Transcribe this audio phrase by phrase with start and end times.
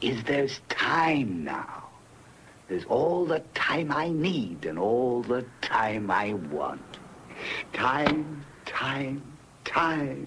[0.00, 1.90] is there's time now.
[2.68, 6.80] There's all the time I need and all the time I want.
[7.72, 9.22] Time, time,
[9.64, 10.26] time.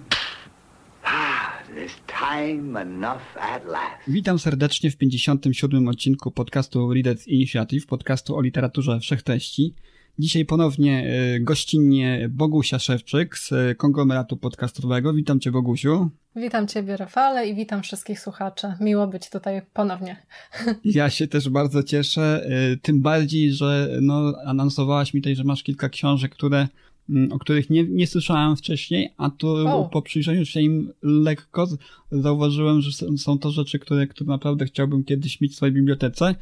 [1.05, 1.59] Ah,
[2.07, 4.07] time enough at last.
[4.07, 5.87] Witam serdecznie w 57.
[5.87, 9.73] odcinku podcastu Readers Initiative, podcastu o literaturze wszechtreści.
[10.19, 15.13] Dzisiaj ponownie e, gościnnie Bogusia Szewczyk z e, konglomeratu podcastowego.
[15.13, 16.09] Witam Cię Bogusiu.
[16.35, 18.67] Witam Ciebie Rafale i witam wszystkich słuchaczy.
[18.79, 20.17] Miło być tutaj ponownie.
[20.85, 25.63] Ja się też bardzo cieszę, e, tym bardziej, że no, anonsowałaś mi tutaj, że masz
[25.63, 26.67] kilka książek, które
[27.09, 29.89] mm, o których nie, nie słyszałem wcześniej, a tu o.
[29.89, 31.67] po przyjrzeniu się im lekko
[32.11, 36.35] zauważyłem, że są to rzeczy, które, które naprawdę chciałbym kiedyś mieć w swojej bibliotece.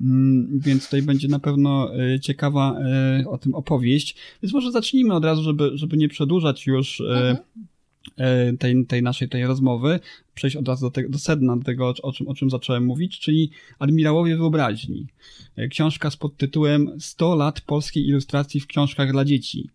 [0.00, 4.16] Mm, więc tutaj będzie na pewno e, ciekawa e, o tym opowieść.
[4.42, 7.36] Więc może zacznijmy od razu, żeby, żeby nie przedłużać już e,
[8.16, 8.58] mhm.
[8.58, 10.00] tej, tej naszej tej rozmowy,
[10.34, 13.20] przejść od razu do, te, do sedna, do tego, o czym, o czym zacząłem mówić,
[13.20, 15.06] czyli Admirałowie Wyobraźni.
[15.70, 19.70] Książka z podtytułem 100 lat polskiej ilustracji w książkach dla dzieci.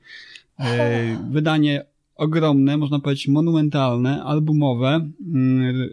[1.32, 5.90] Wydanie ogromne, można powiedzieć monumentalne, albumowe, mm,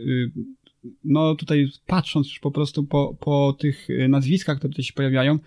[1.05, 5.39] no tutaj patrząc już po prostu po, po tych e, nazwiskach, które tutaj się pojawiają,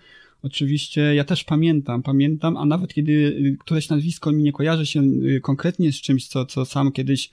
[0.42, 5.40] oczywiście ja też pamiętam, pamiętam, a nawet kiedy któreś nazwisko mi nie kojarzy się e,
[5.40, 7.30] konkretnie z czymś, co, co sam kiedyś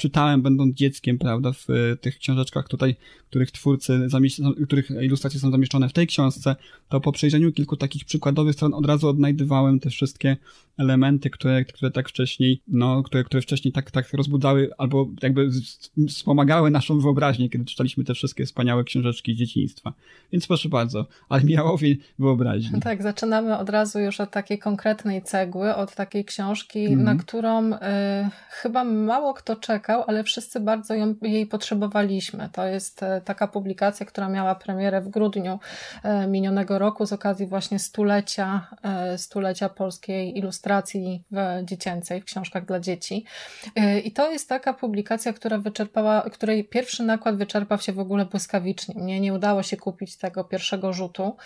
[0.00, 2.96] czytałem będąc dzieckiem, prawda, w e, tych książeczkach tutaj,
[3.30, 4.08] których twórcy,
[4.64, 6.56] których ilustracje są zamieszczone w tej książce,
[6.88, 10.36] to po przejrzeniu kilku takich przykładowych stron od razu odnajdywałem te wszystkie
[10.78, 15.50] elementy, które, które tak wcześniej, no, które, które wcześniej tak, tak rozbudzały albo jakby
[16.08, 19.92] wspomagały naszą wyobraźnię, kiedy czytaliśmy te wszystkie wspaniałe książeczki z dzieciństwa.
[20.32, 22.80] Więc proszę bardzo, admirałowie wyobraźni.
[22.80, 27.02] Tak, zaczynamy od razu już od takiej konkretnej cegły, od takiej książki, mm -hmm.
[27.02, 27.78] na którą y,
[28.50, 32.48] chyba mało kto czeka, ale wszyscy bardzo ją, jej potrzebowaliśmy.
[32.52, 35.58] To jest e, taka publikacja, która miała premierę w grudniu
[36.02, 42.64] e, minionego roku z okazji właśnie stulecia, e, stulecia polskiej ilustracji w dziecięcej, w książkach
[42.64, 43.24] dla dzieci.
[44.04, 48.94] I to jest taka publikacja, która wyczerpała, której pierwszy nakład wyczerpał się w ogóle błyskawicznie.
[49.02, 51.36] Mnie nie udało się kupić tego pierwszego rzutu.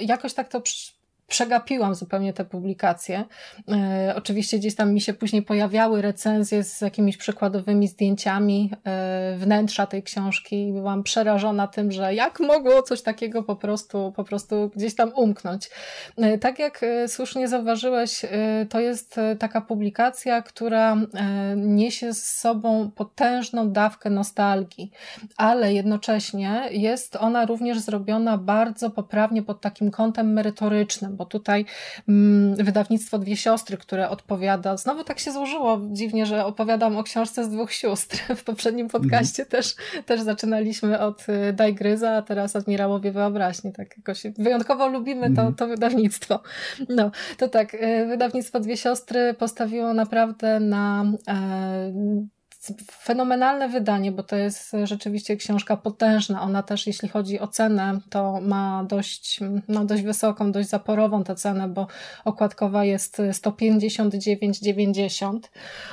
[0.00, 0.60] Jakoś tak to
[1.26, 3.24] przegapiłam zupełnie te publikacje.
[3.68, 9.86] E, oczywiście gdzieś tam mi się później pojawiały recenzje z jakimiś przykładowymi zdjęciami e, wnętrza
[9.86, 14.70] tej książki i byłam przerażona tym, że jak mogło coś takiego po prostu, po prostu
[14.76, 15.70] gdzieś tam umknąć.
[16.16, 18.22] E, tak jak słusznie zauważyłeś,
[18.68, 20.96] to jest taka publikacja, która
[21.56, 24.90] niesie z sobą potężną dawkę nostalgii,
[25.36, 31.64] ale jednocześnie jest ona również zrobiona bardzo poprawnie pod takim kątem merytorycznym bo tutaj
[32.08, 37.44] mm, wydawnictwo Dwie Siostry, które odpowiada, znowu tak się złożyło dziwnie, że opowiadam o książce
[37.44, 38.18] z dwóch sióstr.
[38.36, 39.62] W poprzednim podcaście mhm.
[39.62, 39.74] też,
[40.06, 43.72] też zaczynaliśmy od y, Daj Gryza, a teraz Admirałowie Wyobraźni.
[43.72, 45.54] Tak jakoś wyjątkowo lubimy to, mhm.
[45.54, 46.40] to wydawnictwo.
[46.88, 52.26] No, to tak, y, wydawnictwo Dwie Siostry postawiło naprawdę na e,
[52.92, 56.42] fenomenalne wydanie, bo to jest rzeczywiście książka potężna.
[56.42, 61.34] Ona też, jeśli chodzi o cenę, to ma dość, no dość wysoką, dość zaporową tę
[61.34, 61.86] cenę, bo
[62.24, 65.38] okładkowa jest 159,90.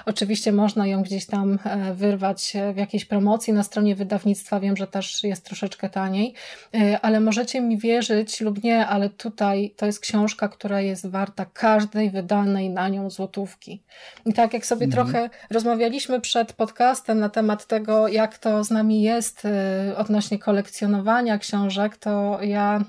[0.06, 4.60] Oczywiście można ją gdzieś tam e, wyrwać w jakiejś promocji na stronie wydawnictwa.
[4.60, 6.34] Wiem, że też jest troszeczkę taniej,
[6.74, 11.46] e, ale możecie mi wierzyć lub nie, ale tutaj to jest książka, która jest warta
[11.46, 13.84] każdej wydanej na nią złotówki.
[14.26, 15.08] I tak jak sobie mhm.
[15.08, 21.38] trochę rozmawialiśmy przed podcastem na temat tego, jak to z nami jest y, odnośnie kolekcjonowania
[21.38, 22.82] książek, to ja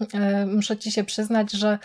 [0.43, 1.79] y, muszę Ci się przyznać, że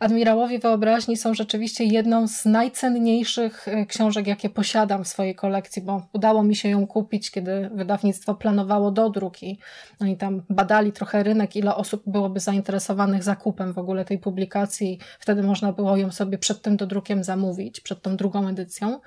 [0.00, 6.06] Admirałowie Wyobraźni są rzeczywiście jedną z najcenniejszych y, książek, jakie posiadam w swojej kolekcji, bo
[6.12, 9.58] udało mi się ją kupić, kiedy wydawnictwo planowało dodruk i
[10.00, 14.98] oni tam badali trochę rynek, ile osób byłoby zainteresowanych zakupem w ogóle tej publikacji.
[15.18, 19.00] Wtedy można było ją sobie przed tym dodrukiem zamówić, przed tą drugą edycją.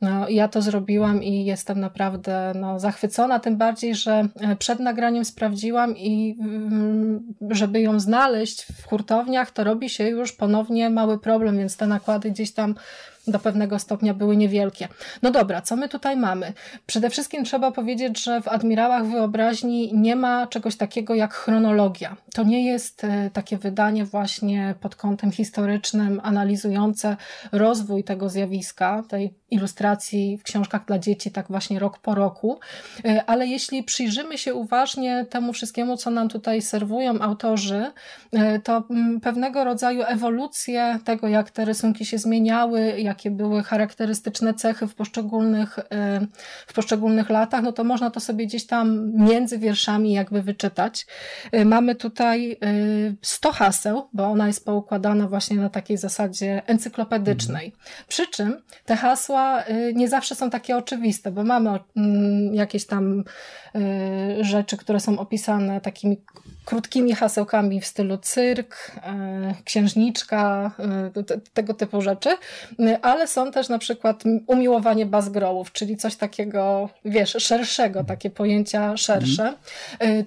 [0.00, 5.24] No, ja to zrobiłam i jestem naprawdę no, zachwycona, tym bardziej, że e, przed nagraniem
[5.24, 11.58] sprawdziłam i mm, żeby ją znaleźć w hurtowniach, to robi się już ponownie mały problem,
[11.58, 12.74] więc te nakłady gdzieś tam
[13.26, 14.88] do pewnego stopnia były niewielkie.
[15.22, 16.52] No dobra, co my tutaj mamy?
[16.86, 22.16] Przede wszystkim trzeba powiedzieć, że w Admirałach Wyobraźni nie ma czegoś takiego jak chronologia.
[22.34, 27.16] To nie jest e, takie wydanie właśnie pod kątem historycznym, analizujące
[27.52, 32.60] rozwój tego zjawiska, tej ilustracji w książkach dla dzieci, tak właśnie rok po roku.
[33.04, 37.92] E, ale jeśli przyjrzymy się uważnie temu wszystkiemu, co nam tutaj serwują autorzy,
[38.32, 44.54] e, to mm, pewnego rodzaju ewolucję tego, jak te rysunki się zmieniały, jakie były charakterystyczne
[44.54, 46.26] cechy w poszczególnych, e,
[46.66, 51.06] w poszczególnych latach, no to można to sobie gdzieś tam między wierszami jakby wyczytać.
[51.64, 52.58] Mamy tutaj
[53.22, 57.72] 100 haseł, bo ona jest poukładana właśnie na takiej zasadzie encyklopedycznej.
[58.08, 59.64] Przy czym te hasła
[59.94, 63.24] nie zawsze są takie oczywiste, bo mamy mm, jakieś tam
[64.40, 66.16] rzeczy, które są opisane takimi
[66.64, 70.70] krótkimi hasełkami w stylu cyrk, y, księżniczka,
[71.54, 72.36] tego typu rzeczy,
[73.02, 79.54] ale są też na przykład umiłowanie bazgrołów, czyli coś takiego, wiesz, szerszego, takie pojęcia szersze.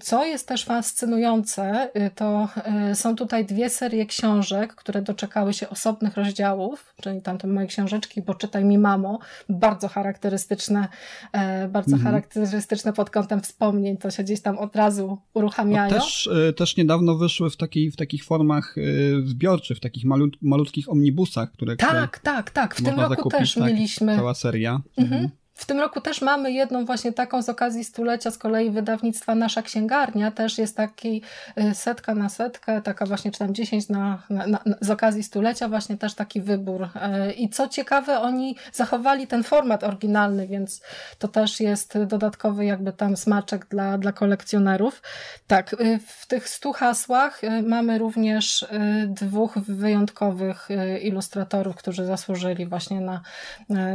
[0.01, 2.49] Co jest też fascynujące, to
[2.93, 8.33] są tutaj dwie serie książek, które doczekały się osobnych rozdziałów, czyli tamte moje książeczki, bo
[8.33, 10.87] czytaj mi mamo, bardzo charakterystyczne,
[11.31, 12.03] e, bardzo mhm.
[12.03, 15.95] charakterystyczne pod kątem wspomnień, to się gdzieś tam od razu uruchamiają.
[15.95, 18.81] No też, e, też niedawno wyszły w, takiej, w takich formach e,
[19.27, 22.75] zbiorczych, w takich malut, malutkich omnibusach, które Tak, które tak, tak.
[22.75, 24.15] W tym roku zakupić, też tak, mieliśmy.
[24.15, 24.81] Cała seria.
[24.97, 25.13] Mhm.
[25.13, 25.44] mhm.
[25.57, 29.61] W tym roku też mamy jedną właśnie taką z okazji stulecia z kolei wydawnictwa Nasza
[29.61, 30.31] Księgarnia.
[30.31, 31.21] Też jest taki
[31.57, 35.67] y, setka na setkę, taka właśnie czy tam 10 na, na, na, z okazji stulecia
[35.67, 36.83] właśnie też taki wybór.
[36.83, 40.81] Y, I co ciekawe, oni zachowali ten format oryginalny, więc
[41.19, 45.01] to też jest dodatkowy jakby tam smaczek dla, dla kolekcjonerów.
[45.47, 48.67] Tak, y, w tych stu hasłach mamy również
[49.07, 50.69] dwóch wyjątkowych
[51.01, 53.21] ilustratorów, którzy zasłużyli właśnie na,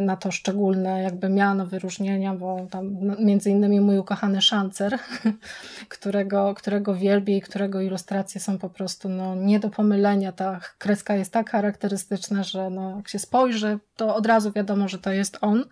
[0.01, 4.99] na to szczególne jakby miano miano wyróżnienia, bo tam między innymi mój ukochany szancer,
[5.88, 10.32] którego, którego wielbię i którego ilustracje są po prostu no, nie do pomylenia.
[10.32, 14.99] Ta kreska jest tak charakterystyczna, że no, jak się spojrzy, to od razu wiadomo, że
[14.99, 15.64] to jest on.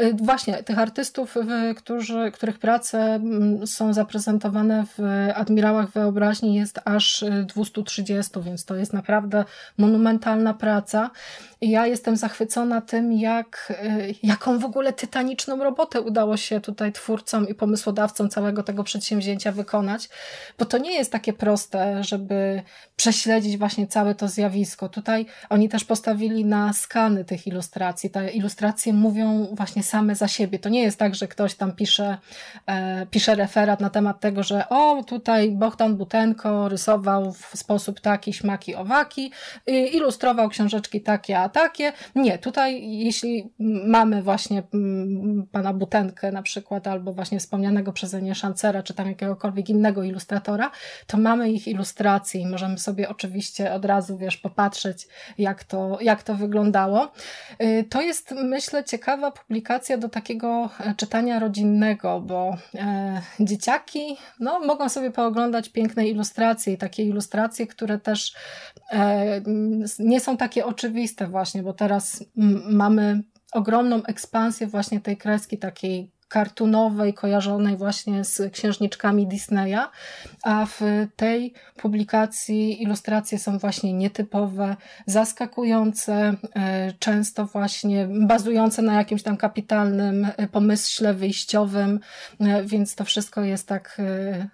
[0.00, 1.34] Y, właśnie, tych artystów,
[1.76, 3.20] którzy, których prace
[3.66, 5.02] są zaprezentowane w
[5.34, 9.44] Admirałach Wyobraźni jest aż 230, więc to jest naprawdę
[9.78, 11.10] monumentalna praca.
[11.60, 17.48] Ja jestem zachwycona tym, jak, y, jaką w ogóle tytaniczną robotę udało się tutaj twórcom
[17.48, 20.08] i pomysłodawcom całego tego przedsięwzięcia wykonać,
[20.58, 22.62] bo to nie jest takie proste, żeby
[22.96, 24.88] prześledzić właśnie całe to zjawisko.
[24.88, 28.10] Tutaj oni też postawili na skany tych ilustracji.
[28.10, 30.58] Te ilustracje mówią właśnie same za siebie.
[30.58, 32.18] To nie jest tak, że ktoś tam pisze,
[32.66, 38.32] e, pisze referat na temat tego, że o, tutaj Bogdan Butenko rysował w sposób taki,
[38.32, 39.32] śmaki, owaki,
[39.92, 41.92] ilustrował książeczki takie, takie.
[42.14, 43.50] Nie, tutaj jeśli
[43.86, 49.08] mamy właśnie mm, pana Butenkę na przykład, albo właśnie wspomnianego przeze mnie Szancera, czy tam
[49.08, 50.70] jakiegokolwiek innego ilustratora,
[51.06, 55.08] to mamy ich ilustracje i możemy sobie oczywiście od razu, wiesz, popatrzeć,
[55.38, 57.12] jak to, jak to wyglądało.
[57.62, 64.60] Y, to jest, myślę, ciekawa publikacja do takiego e, czytania rodzinnego, bo e, dzieciaki no,
[64.60, 68.34] mogą sobie pooglądać piękne ilustracje i takie ilustracje, które też
[68.92, 69.40] e,
[69.98, 72.24] nie są takie oczywiste właśnie, bo teraz
[72.70, 73.22] mamy
[73.52, 79.80] ogromną ekspansję właśnie tej kreski takiej kartunowej, kojarzonej właśnie z księżniczkami Disneya,
[80.42, 80.80] a w
[81.16, 84.76] tej publikacji ilustracje są właśnie nietypowe,
[85.06, 92.00] zaskakujące, e, często właśnie bazujące na jakimś tam kapitalnym e, pomyśle wyjściowym,
[92.40, 94.00] e, więc to wszystko jest tak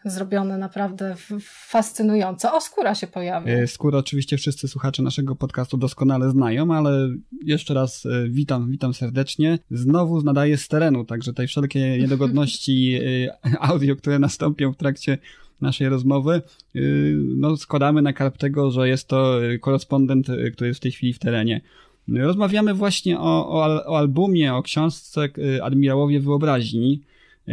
[0.05, 2.55] zrobione naprawdę fascynująco.
[2.55, 3.51] O, skóra się pojawi.
[3.67, 7.09] Skóra oczywiście wszyscy słuchacze naszego podcastu doskonale znają, ale
[7.45, 9.59] jeszcze raz witam, witam serdecznie.
[9.71, 15.19] Znowu nadaję z terenu, także tutaj wszelkie niedogodności y, audio, które nastąpią w trakcie
[15.61, 16.43] naszej rozmowy,
[16.77, 20.93] y, no składamy na karp tego, że jest to y, korespondent, który jest w tej
[20.93, 21.61] chwili w terenie.
[22.09, 25.29] Rozmawiamy właśnie o, o, o albumie, o książce
[25.63, 27.01] Admirałowie Wyobraźni.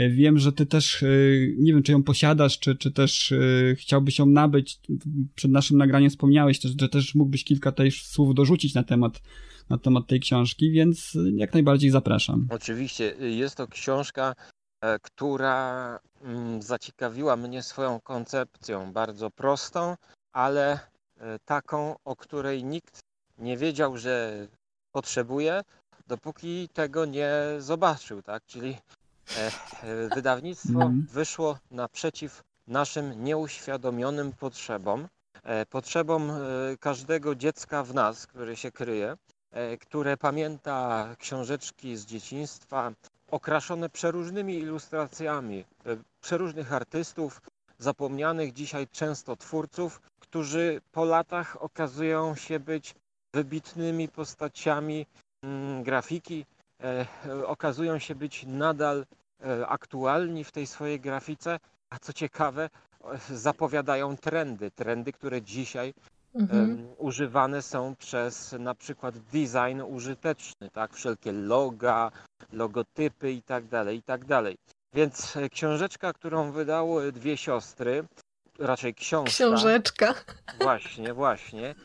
[0.10, 1.06] Wiem, że ty też,
[1.58, 3.34] nie wiem, czy ją posiadasz, czy, czy też
[3.76, 4.80] chciałbyś ją nabyć.
[5.36, 9.22] Przed naszym nagraniem wspomniałeś że też mógłbyś kilka też słów dorzucić na temat
[9.70, 12.48] na temat tej książki, więc jak najbardziej zapraszam.
[12.50, 14.34] Oczywiście, jest to książka,
[14.82, 19.96] e, która mm, zaciekawiła mnie swoją koncepcją, bardzo prostą,
[20.34, 20.80] ale
[21.18, 23.00] e, taką, o której nikt
[23.38, 24.48] nie wiedział, że
[24.92, 25.62] potrzebuje,
[26.08, 28.46] dopóki tego nie zobaczył, tak?
[28.46, 28.76] Czyli
[29.38, 31.08] e, wydawnictwo mm.
[31.12, 35.08] wyszło naprzeciw naszym nieuświadomionym potrzebom,
[35.70, 36.32] potrzebom
[36.80, 39.16] każdego dziecka w nas, które się kryje.
[39.52, 42.92] E, które pamięta książeczki z dzieciństwa,
[43.32, 47.42] okraszone przeróżnymi ilustracjami e, przeróżnych artystów,
[47.78, 52.96] zapomnianych dzisiaj często twórców, którzy po latach okazują się być
[53.34, 55.06] wybitnymi postaciami
[55.44, 56.46] mm, grafiki,
[56.84, 57.06] e,
[57.48, 59.06] okazują się być nadal
[59.68, 62.70] aktualni w tej swojej grafice, a co ciekawe,
[63.30, 65.94] zapowiadają trendy, trendy, które dzisiaj
[66.36, 66.88] mhm.
[66.98, 70.94] używane są przez na przykład design użyteczny, tak?
[70.94, 72.12] Wszelkie loga,
[72.54, 74.58] logotypy i tak dalej, i tak dalej.
[74.94, 78.04] Więc e, książeczka, którą wydały dwie siostry,
[78.60, 79.32] raczej książka.
[79.32, 80.14] Książeczka.
[80.62, 81.76] Właśnie, właśnie.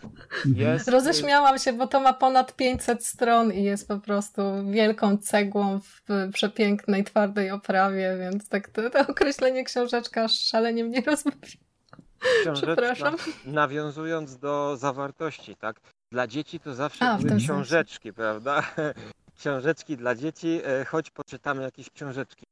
[0.56, 0.88] Jest...
[0.88, 6.30] Roześmiałam się, bo to ma ponad 500 stron i jest po prostu wielką cegłą w
[6.32, 11.58] przepięknej, twardej oprawie, więc tak to, to określenie książeczka szalenie mnie rozbawi.
[12.54, 13.16] Przepraszam.
[13.44, 15.80] Nawiązując do zawartości, tak?
[16.12, 18.12] Dla dzieci to zawsze A, były książeczki, sensie.
[18.12, 18.62] prawda?
[19.38, 22.44] Książeczki dla dzieci, e, choć poczytamy jakieś książeczki.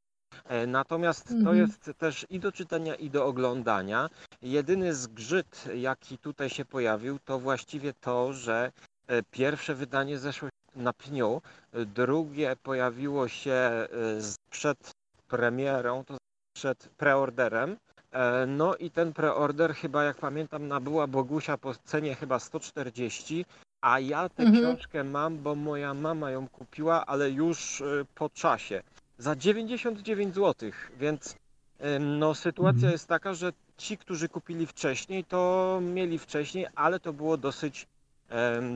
[0.45, 1.59] E, natomiast to mhm.
[1.59, 4.11] jest też i do czytania, i do oglądania.
[4.43, 8.73] Jedyny zgrzyt, jaki tutaj się pojawił, to właściwie to, że
[9.07, 13.89] e, pierwsze wydanie zeszło na pniu, drugie pojawiło się
[14.51, 14.91] przed
[15.29, 16.17] premierą, to
[16.57, 17.77] przed preorderem,
[18.47, 23.45] no i ten preorder chyba, jak pamiętam, nabyła Bogusia po cenie chyba 140,
[23.81, 24.65] a ja tę mhm.
[24.65, 28.83] książkę mam, bo moja mama ją kupiła, ale już e, po czasie.
[29.19, 31.37] Za 99 zł, więc
[32.01, 32.93] no sytuacja mhm.
[32.93, 37.87] jest taka, że ci, którzy kupili wcześniej, to mieli wcześniej, ale to było dosyć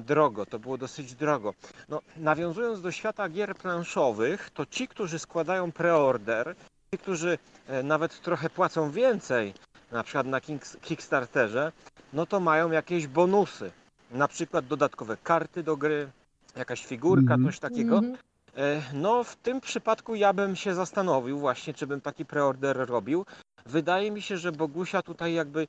[0.05, 1.55] drogo, to było dosyć drogo.
[1.88, 6.55] No, nawiązując do świata gier planszowych, to ci, którzy składają preorder,
[6.97, 7.38] Ci, którzy
[7.69, 9.55] e, nawet trochę płacą więcej,
[9.93, 10.41] na przykład na
[10.83, 11.73] Kickstarterze,
[12.12, 13.73] no to mają jakieś bonusy.
[14.11, 16.09] Na przykład dodatkowe karty do gry,
[16.57, 17.47] jakaś figurka, mm -hmm.
[17.47, 17.99] coś takiego.
[17.99, 18.81] Mm -hmm.
[18.93, 23.26] No w tym przypadku ja bym się zastanowił właśnie, czy bym taki preorder robił.
[23.67, 25.67] Wydaje mi się, że Bogusia tutaj jakby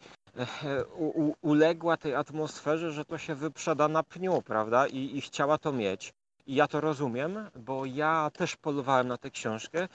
[0.63, 4.87] e, u, uległa tej atmosferze, że to się wyprzeda na pniu, prawda?
[4.87, 6.13] I, I chciała to mieć.
[6.47, 9.87] I ja to rozumiem, bo ja też polowałem na tę książkę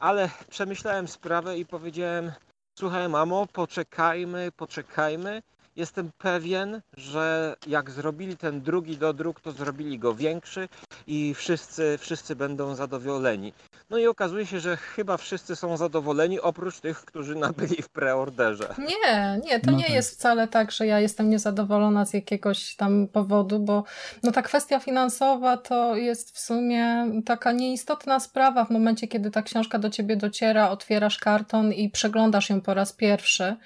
[0.00, 2.32] ale przemyślałem sprawę i powiedziałem,
[2.78, 5.42] słuchaj mamo, poczekajmy, poczekajmy.
[5.76, 10.68] Jestem pewien, że jak zrobili ten drugi dodruk, to zrobili go większy
[11.06, 13.52] i wszyscy, wszyscy będą zadowoleni.
[13.90, 18.74] No i okazuje się, że chyba wszyscy są zadowoleni, oprócz tych, którzy nabyli w preorderze.
[18.78, 19.92] Nie, nie, to no nie tak.
[19.94, 23.84] jest wcale tak, że ja jestem niezadowolona z jakiegoś tam powodu, bo
[24.22, 29.42] no ta kwestia finansowa to jest w sumie taka nieistotna sprawa w momencie, kiedy ta
[29.42, 33.56] książka do ciebie dociera, otwierasz karton i przeglądasz ją po raz pierwszy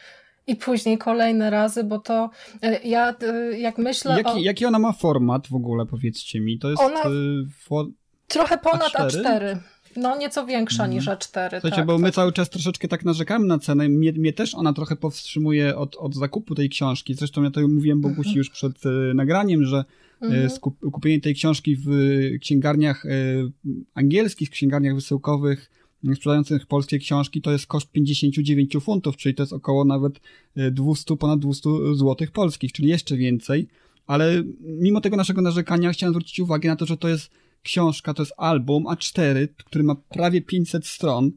[0.47, 2.31] i później kolejne razy, bo to
[2.63, 4.39] e, ja e, jak myślę jaki, o...
[4.39, 6.59] Jaki ona ma format w ogóle, powiedzcie mi?
[6.59, 6.83] To jest...
[6.83, 7.01] Ona...
[7.01, 7.11] E,
[7.59, 7.87] for...
[8.29, 9.23] Trochę ponad A4.
[9.23, 9.57] A4.
[9.97, 11.51] No, nieco większa niż A4.
[11.51, 13.89] Słuchajcie, tak, bo my cały czas troszeczkę tak narzekamy na cenę.
[13.89, 17.15] Mnie, mnie też ona trochę powstrzymuje od, od zakupu tej książki.
[17.15, 18.37] Zresztą ja to mówiłem Bogusi mhm.
[18.37, 19.85] już przed y, nagraniem, że
[20.23, 20.51] mhm.
[20.51, 21.89] skup, kupienie tej książki w
[22.41, 23.53] księgarniach y,
[23.95, 25.71] angielskich, księgarniach wysyłkowych
[26.17, 30.21] sprzedających polskie książki to jest koszt 59 funtów, czyli to jest około nawet
[30.57, 33.69] 200, ponad 200 złotych polskich, czyli jeszcze więcej.
[34.07, 37.31] Ale mimo tego naszego narzekania chciałem zwrócić uwagę na to, że to jest
[37.63, 41.31] książka, to jest album A4, który ma prawie 500 stron.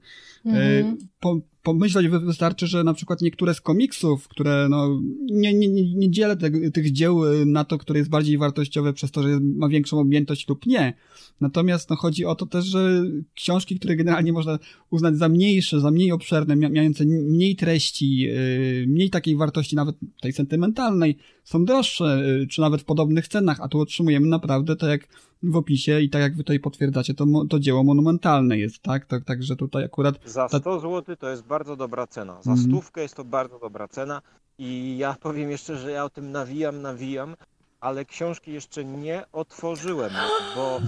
[0.46, 0.98] Mm.
[1.20, 6.38] Po, pomyśleć wystarczy, że na przykład niektóre z komiksów, które no, nie, nie, nie, dzielę
[6.38, 10.48] te, tych dzieł na to, które jest bardziej wartościowe przez to, że ma większą objętość
[10.48, 10.94] lub nie.
[11.42, 14.60] Natomiast no, chodzi o to też, że książki, które generalnie można
[14.90, 20.34] uznać za mniejsze, za mniej obszerne, mające mniej treści, yy, mniej takiej wartości nawet tej
[20.34, 25.08] sentymentalnej, są droższe, yy, czy nawet w podobnych cenach, a tu otrzymujemy naprawdę tak jak
[25.44, 29.06] w opisie i tak jak wy tutaj potwierdzacie, to, to dzieło monumentalne jest, tak?
[29.06, 30.20] tak także tutaj akurat...
[30.26, 30.80] Za 100 ta...
[30.80, 32.42] zł to jest bardzo dobra cena.
[32.42, 32.64] Za mm.
[32.64, 34.22] stówkę jest to bardzo dobra cena
[34.58, 37.36] i ja powiem jeszcze, że ja o tym nawijam, nawijam,
[37.80, 40.12] ale książki jeszcze nie otworzyłem,
[40.56, 40.82] bo...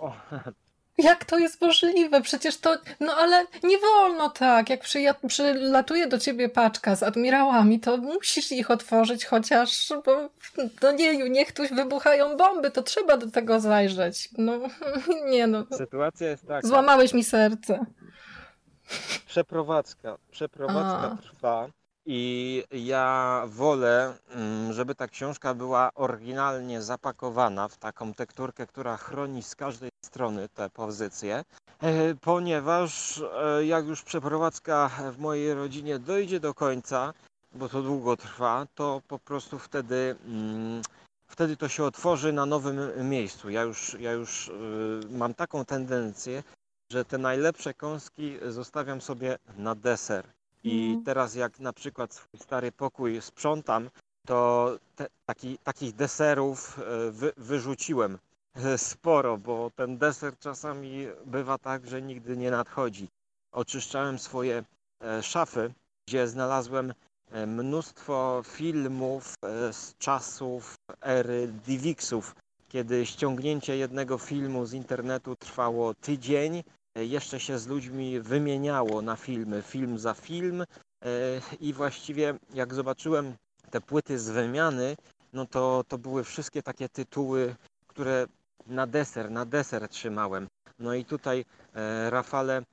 [0.00, 0.12] O,
[0.98, 2.20] jak to jest możliwe?
[2.20, 4.70] Przecież to, no ale nie wolno tak.
[4.70, 4.80] Jak
[5.26, 10.30] przylatuje do ciebie paczka z admirałami, to musisz ich otworzyć chociaż, bo
[10.82, 14.28] no nie, niech tu wybuchają bomby, to trzeba do tego zajrzeć.
[14.38, 14.52] No
[15.30, 15.64] nie no.
[15.76, 16.68] Sytuacja jest taka.
[16.68, 17.86] Złamałeś mi serce.
[19.26, 21.16] Przeprowadzka, przeprowadzka A.
[21.16, 21.68] trwa.
[22.06, 29.42] I ja wolę, mm, żeby ta książka była oryginalnie zapakowana w taką tekturkę, która chroni
[29.42, 31.44] z każdej strony te pozycje,
[31.80, 37.12] e, ponieważ e, jak już przeprowadzka w mojej rodzinie dojdzie do końca,
[37.52, 40.82] bo to długo trwa, to po prostu wtedy mm,
[41.26, 43.50] wtedy to się otworzy na nowym miejscu.
[43.50, 44.50] Ja już, ja już
[45.10, 46.42] mam taką tendencję,
[46.92, 50.26] że te najlepsze kąski zostawiam sobie na deser.
[50.64, 51.04] I mhm.
[51.04, 53.90] teraz jak na przykład swój stary pokój sprzątam,
[54.26, 58.18] to te, taki, takich deserów e, wy, wyrzuciłem
[58.54, 63.08] e, sporo, bo ten deser czasami bywa tak, że nigdy nie nadchodzi.
[63.52, 64.64] Oczyszczałem swoje
[65.00, 65.72] e, szafy,
[66.08, 66.94] gdzie znalazłem
[67.46, 69.34] mnóstwo filmów
[69.72, 72.34] z czasów ery DivXów,
[72.74, 76.62] kiedy ściągnięcie jednego filmu z internetu trwało tydzień,
[76.96, 80.64] jeszcze się z ludźmi wymieniało na filmy, film za film
[81.60, 83.34] i właściwie jak zobaczyłem
[83.70, 84.96] te płyty z wymiany,
[85.32, 87.54] no to, to były wszystkie takie tytuły,
[87.86, 88.26] które
[88.66, 90.46] na deser, na deser trzymałem.
[90.78, 92.64] No i tutaj e, Rafale, e,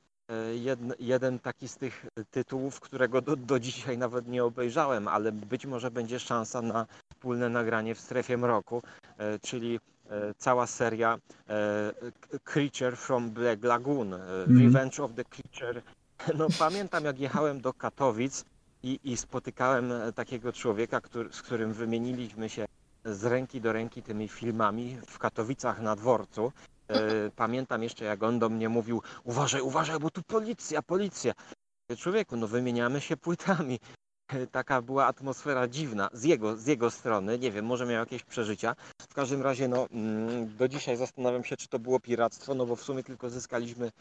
[0.99, 5.91] jeden, taki z tych tytułów, którego do, do dzisiaj nawet nie obejrzałem, ale być może
[5.91, 6.85] będzie szansa na
[7.21, 8.81] wspólne nagranie w strefie mroku,
[9.17, 9.90] e, czyli e,
[10.37, 11.17] cała seria
[11.49, 14.63] e, Creature from Black Lagoon, mm.
[14.63, 15.81] Revenge of the Creature.
[16.37, 18.45] No pamiętam jak jechałem do Katowic
[18.83, 22.65] i, i spotykałem e, takiego człowieka, który, z którym wymieniliśmy się
[23.05, 26.51] z ręki do ręki tymi filmami w Katowicach na dworcu.
[26.87, 26.99] E,
[27.35, 31.33] pamiętam jeszcze, jak on do mnie mówił: Uważaj, uważaj, bo tu policja, policja.
[31.97, 33.79] Człowieku, no wymieniamy się płytami.
[34.33, 37.39] E, taka była atmosfera dziwna z jego, z jego strony.
[37.39, 38.75] Nie wiem, może miał jakieś przeżycia.
[39.09, 42.75] W każdym razie, no, mm, do dzisiaj zastanawiam się, czy to było piractwo, no bo
[42.75, 43.91] w sumie tylko zyskaliśmy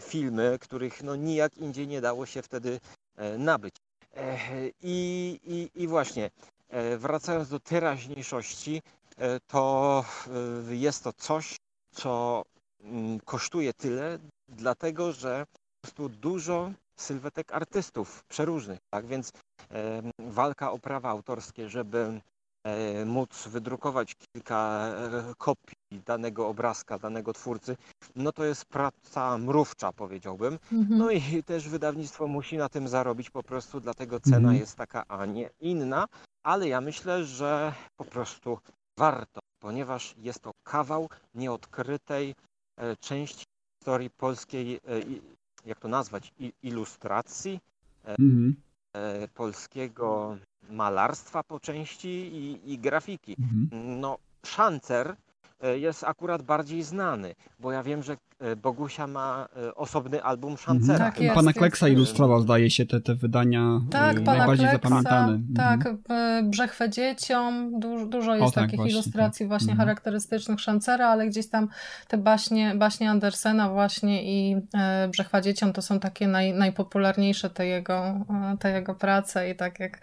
[0.00, 2.80] filmy, których no nijak indziej nie dało się wtedy
[3.38, 3.74] nabyć.
[4.82, 6.30] I, i, I właśnie,
[6.68, 8.82] e, wracając do teraźniejszości,
[9.18, 10.04] e, to
[10.70, 11.56] e, jest to coś,
[11.90, 12.42] co
[12.80, 19.06] mm, kosztuje tyle, dlatego że po prostu dużo sylwetek artystów przeróżnych, tak?
[19.06, 19.32] Więc
[20.18, 22.20] walka o prawa autorskie, żeby
[22.66, 27.76] E, móc wydrukować kilka e, kopii danego obrazka, danego twórcy,
[28.16, 30.58] no to jest praca mrówcza, powiedziałbym.
[30.72, 30.98] Mhm.
[30.98, 34.56] No i też wydawnictwo musi na tym zarobić po prostu, dlatego cena mhm.
[34.56, 36.06] jest taka, a nie inna,
[36.42, 38.58] ale ja myślę, że po prostu
[38.98, 42.34] warto, ponieważ jest to kawał nieodkrytej
[42.76, 43.44] e, części
[43.78, 44.80] historii polskiej,
[45.66, 47.60] jak to nazwać, ilustracji,
[48.04, 48.56] mhm.
[49.34, 50.36] polskiego
[50.70, 53.36] malarstwa po części i, i grafiki.
[53.38, 54.00] Mhm.
[54.00, 55.16] No, szancer e,
[55.76, 60.66] jest akurat bardziej znany, bo ja wiem, że e, Bogusia ma e, osobny album mhm.
[60.66, 60.98] Szancera.
[60.98, 65.40] Tak, jest, Pana Kleksa ilustrował, zdaje się, te, te wydania tak, najbardziej Kleksa, zapamiętane.
[65.56, 66.50] Tak, mhm.
[66.50, 69.48] Brzechwę dzieciom, dużo, dużo jest o, tak, takich właśnie, ilustracji tak.
[69.48, 69.88] właśnie mhm.
[69.88, 71.68] charakterystycznych Szancera, ale gdzieś tam
[72.08, 74.56] te baśnie, baśnie Andersena właśnie i
[75.10, 78.14] Brzechwa dzieciom to są takie naj, najpopularniejsze te jego,
[78.60, 80.00] te jego prace i tak jak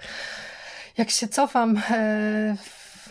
[0.97, 2.55] jak się cofam e,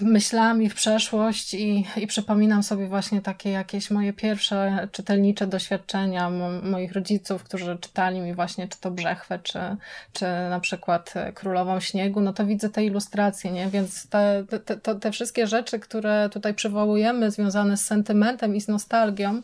[0.00, 6.48] myślami w przeszłość i, i przypominam sobie właśnie takie jakieś moje pierwsze czytelnicze doświadczenia mo,
[6.62, 9.58] moich rodziców, którzy czytali mi właśnie czy to Brzechwę, czy,
[10.12, 13.68] czy na przykład Królową Śniegu, no to widzę te ilustracje, nie?
[13.68, 18.68] Więc te, te, te, te wszystkie rzeczy, które tutaj przywołujemy, związane z sentymentem i z
[18.68, 19.42] nostalgią,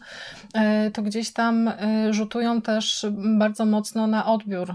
[0.55, 3.07] e, to gdzieś tam e, rzutują też
[3.39, 4.75] bardzo mocno na odbiór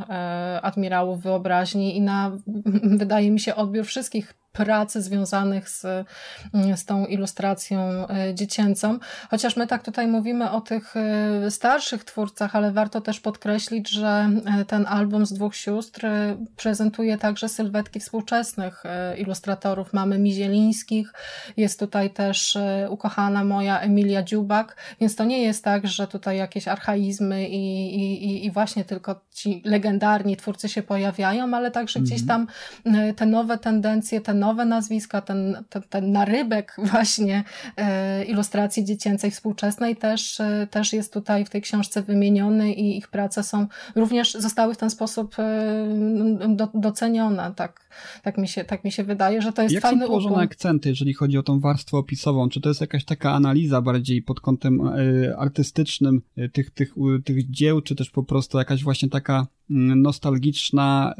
[0.61, 2.31] admirałów wyobraźni i na,
[2.83, 5.85] wydaje mi się, odbiór wszystkich pracy związanych z,
[6.53, 8.99] mm, z tą ilustracją e, dziecięcą.
[9.29, 14.29] Chociaż my tak tutaj mówimy o tych e, starszych twórcach, ale warto też podkreślić, że
[14.59, 16.07] e, ten album z dwóch sióstr
[16.55, 18.83] prezentuje także sylwetki współczesnych
[19.17, 19.93] ilustratorów.
[19.93, 21.13] Mamy Mizielińskich,
[21.57, 22.57] jest tutaj też
[22.89, 28.45] ukochana moja Emilia Dziubak, więc to nie jest tak, że tutaj jakieś archaizmy i, i,
[28.45, 32.47] i właśnie tylko ci legendarni twórcy się pojawiają, ale także gdzieś mhm.
[32.83, 37.43] tam te nowe tendencje, te nowe nazwiska, ten, ten, ten narybek właśnie
[37.77, 43.07] e, ilustracji dziecięcej współczesnej też, e, też jest tutaj w tej książce wymieniony i ich
[43.07, 47.53] prace są również zostały w ten sposób e, do, docenione.
[47.55, 47.89] Tak,
[48.23, 50.45] tak, mi się, tak mi się wydaje, że to jest Jak fajny są położone ukłon.
[50.45, 52.49] akcenty, jeżeli chodzi o tą warstwę opisową?
[52.49, 54.81] Czy to jest jakaś taka analiza bardziej pod kątem
[55.37, 56.21] artystycznym
[56.53, 61.13] tych, tych, tych dzieł, czy też po prostu jakaś właśnie taka mm, nostalgiczna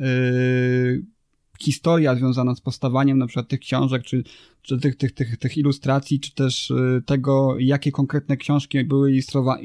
[1.64, 4.24] historia związana z powstawaniem na przykład tych książek, czy,
[4.62, 9.64] czy tych, tych, tych, tych ilustracji, czy też y, tego, jakie konkretne książki były ilustrowane,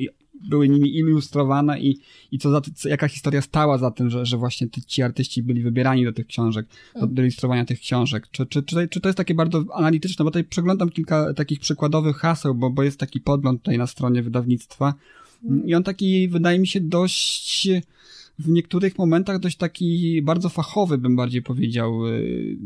[0.49, 2.01] były nimi ilustrowane i,
[2.33, 5.63] i co, za, co jaka historia stała za tym, że, że właśnie ci artyści byli
[5.63, 6.67] wybierani do tych książek,
[7.01, 8.29] do, do ilustrowania tych książek.
[8.31, 12.17] Czy, czy, czy, czy to jest takie bardzo analityczne, bo tutaj przeglądam kilka takich przykładowych
[12.17, 14.95] haseł, bo, bo jest taki podgląd tutaj na stronie wydawnictwa.
[15.65, 17.69] I on taki wydaje mi się dość
[18.39, 22.01] w niektórych momentach dość taki bardzo fachowy, bym bardziej powiedział.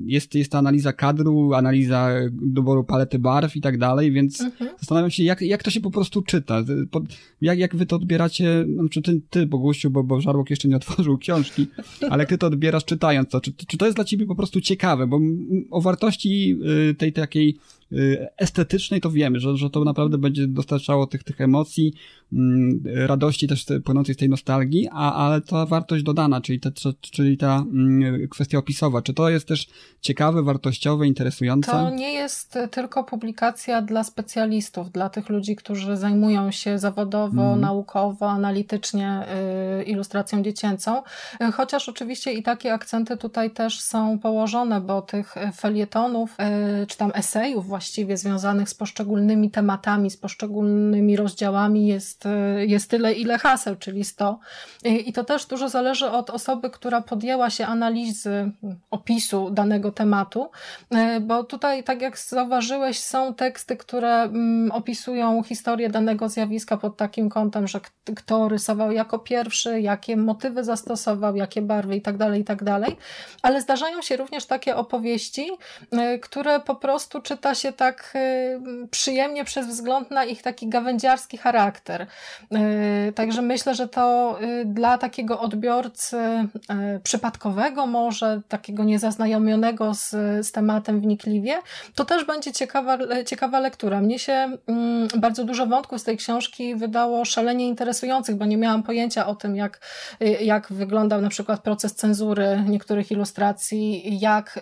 [0.04, 4.70] Jest, jest ta analiza kadru, analiza doboru palety barw i tak dalej, więc mhm.
[4.78, 6.64] zastanawiam się, jak, jak to się po prostu czyta.
[7.40, 11.18] Jak, jak wy to odbieracie, znaczy ty, ty Bogusiu, bo, bo Żarłok jeszcze nie otworzył
[11.18, 11.66] książki,
[12.10, 13.40] ale ty to odbierasz czytając to?
[13.40, 15.06] Czy, czy to jest dla ciebie po prostu ciekawe?
[15.06, 15.20] Bo
[15.70, 16.58] o wartości
[16.90, 17.81] y, tej takiej Y,
[18.36, 21.94] estetycznej to wiemy, że, że to naprawdę będzie dostarczało tych, tych emocji,
[22.32, 27.36] mm, radości też płynącej z tej nostalgii, a, ale ta wartość dodana, czyli, te, czyli
[27.36, 29.66] ta mm, kwestia opisowa, czy to jest też
[30.00, 31.72] ciekawe, wartościowe, interesujące?
[31.72, 37.60] To nie jest tylko publikacja dla specjalistów, dla tych ludzi, którzy zajmują się zawodowo, mm.
[37.60, 39.26] naukowo, analitycznie
[39.80, 41.02] y, ilustracją dziecięcą,
[41.54, 46.36] chociaż oczywiście i takie akcenty tutaj też są położone, bo tych felietonów,
[46.82, 52.24] y, czy tam esejów właśnie właściwie związanych z poszczególnymi tematami, z poszczególnymi rozdziałami jest,
[52.66, 54.38] jest tyle, ile haseł, czyli 100.
[54.84, 58.50] I to też dużo zależy od osoby, która podjęła się analizy
[58.90, 60.50] opisu danego tematu,
[61.20, 67.28] bo tutaj, tak jak zauważyłeś, są teksty, które mm, opisują historię danego zjawiska pod takim
[67.28, 67.80] kątem, że
[68.16, 72.94] kto rysował jako pierwszy, jakie motywy zastosował, jakie barwy itd., tak itd., tak
[73.42, 75.50] ale zdarzają się również takie opowieści,
[76.14, 81.38] y, które po prostu czyta się tak y, przyjemnie przez wzgląd na ich taki gawędziarski
[81.38, 82.06] charakter.
[83.08, 86.18] Y, także myślę, że to y, dla takiego odbiorcy
[87.02, 90.10] przypadkowego, może takiego niezaznajomionego z,
[90.46, 91.54] z tematem wnikliwie,
[91.94, 94.00] to też będzie ciekawa, ciekawa lektura.
[94.00, 94.32] Mnie się
[94.66, 99.34] mm, bardzo dużo wątków z tej książki wydało szalenie interesujących, bo nie miałam pojęcia o
[99.34, 99.80] tym, jak,
[100.40, 104.60] jak wyglądał na przykład proces cenzury niektórych ilustracji, jak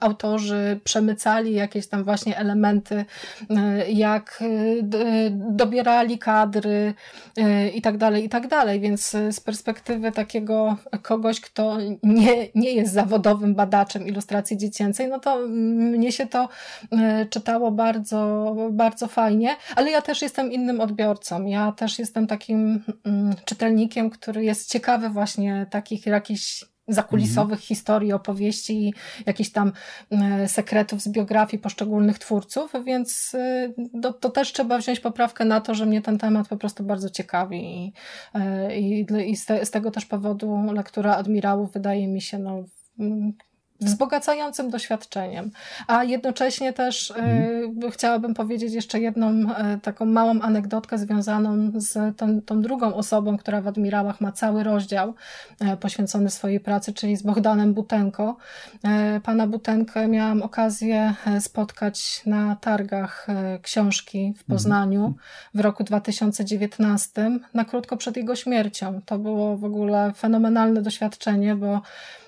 [0.00, 3.04] autorzy przemycali jakieś tam właśnie elementy,
[3.50, 6.94] e, jak e, dobierali kadry
[7.36, 8.80] e, i tak dalej, i tak dalej.
[8.80, 15.38] Więc z perspektywy takiego kogoś, kto nie, nie jest zawodowym badaczem ilustracji dziecięcej, no to
[15.48, 16.48] mnie się to
[17.30, 21.46] czytało bardzo, bardzo fajnie, ale ja też jestem innym odbiorcą.
[21.46, 27.66] Ja też jestem takim mm, czytelnikiem, który jest ciekawy właśnie takich jakichś zakulisowych mhm.
[27.66, 28.94] historii, opowieści,
[29.26, 29.72] jakichś tam
[30.10, 33.72] e, sekretów z biografii poszczególnych twórców, więc e,
[34.02, 37.10] to, to, też trzeba wziąć poprawkę na to, że mnie ten temat po prostu bardzo
[37.10, 37.92] ciekawi i,
[38.34, 42.64] e, i, i z, te, z tego też powodu lektura Admirałów wydaje mi się no,
[43.80, 45.50] wzbogacającym doświadczeniem.
[45.86, 52.42] A jednocześnie też y, chciałabym powiedzieć jeszcze jedną y, taką małą anegdotkę związaną z tą,
[52.42, 55.14] tą, drugą osobą, która w Admirałach ma cały rozdział
[55.62, 58.36] y, poświęcony swojej pracy, czyli z Bogdanem Butenko.
[59.22, 63.26] Pana Butenkę miałam okazję spotkać na targach
[63.62, 65.14] książki w Poznaniu
[65.54, 69.00] w roku 2019, na krótko przed jego śmiercią.
[69.06, 71.82] To było w ogóle fenomenalne doświadczenie, bo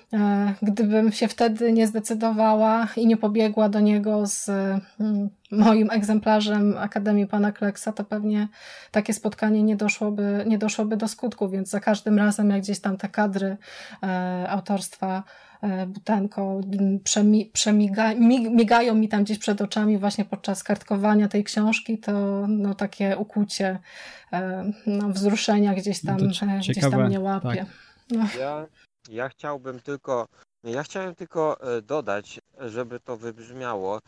[0.61, 7.27] gdybym się wtedy nie zdecydowała i nie pobiegła do niego z mm, moim egzemplarzem Akademii
[7.27, 8.47] Pana Kleksa, to pewnie
[8.91, 12.97] takie spotkanie nie doszłoby, nie doszłoby do skutku, więc za każdym razem, jak gdzieś tam
[12.97, 13.57] te kadry
[14.03, 15.23] e, autorstwa
[15.61, 16.61] e, Butenko
[17.03, 18.13] przemi, przemiga,
[18.51, 23.79] migają mi tam gdzieś przed oczami właśnie podczas kartkowania tej książki, to no, takie ukucie
[24.87, 27.55] no, wzruszenia gdzieś tam, no gdzieś tam mnie łapie.
[27.55, 27.65] Tak.
[28.11, 28.25] No.
[28.39, 28.65] Ja
[29.11, 30.27] ja chciałbym tylko,
[30.63, 33.99] ja chciałem tylko e, dodać, żeby to wybrzmiało,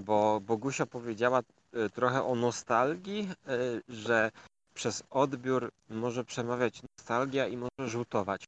[0.00, 1.40] bo Bogusia powiedziała
[1.72, 4.30] e, trochę o nostalgii, e, że
[4.74, 8.44] przez odbiór może przemawiać nostalgia i może rzutować.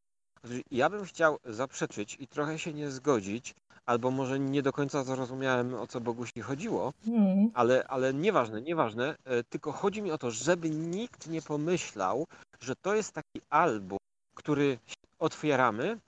[0.71, 3.55] Ja bym chciał zaprzeczyć i trochę się nie zgodzić,
[3.87, 7.51] albo może nie do końca zrozumiałem o co Bogusi chodziło, mm.
[7.55, 9.15] ale, ale nieważne, nieważne,
[9.49, 12.27] tylko chodzi mi o to, żeby nikt nie pomyślał,
[12.61, 13.99] że to jest taki album,
[14.35, 14.79] który
[15.23, 15.99] otwieramy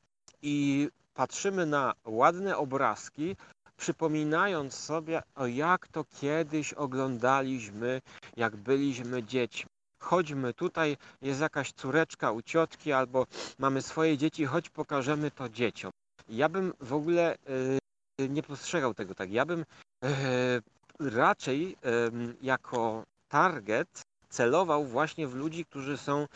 [0.43, 3.37] i patrzymy na ładne obrazki,
[3.77, 8.01] przypominając sobie, o jak to kiedyś oglądaliśmy,
[8.37, 9.71] jak byliśmy dziećmi.
[9.99, 13.27] Chodźmy, tutaj jest jakaś córeczka u ciotki, albo
[13.59, 15.91] mamy swoje dzieci, choć pokażemy to dzieciom.
[16.29, 17.37] Ja bym w ogóle
[18.19, 19.31] yy, nie postrzegał tego tak.
[19.31, 19.65] Ja bym
[20.03, 20.11] yy,
[21.11, 26.27] raczej yy, jako target celował właśnie w ludzi, którzy są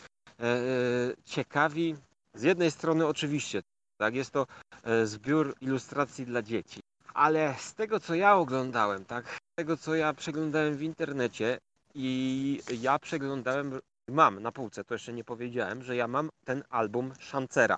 [1.25, 1.95] ciekawi
[2.39, 3.61] z jednej strony oczywiście,
[3.97, 4.47] tak, jest to
[4.83, 6.79] e, zbiór ilustracji dla dzieci,
[7.13, 11.57] ale z tego co ja oglądałem, tak, z tego co ja przeglądałem w internecie
[11.95, 17.13] i ja przeglądałem, mam na półce, to jeszcze nie powiedziałem, że ja mam ten album
[17.19, 17.77] Szancera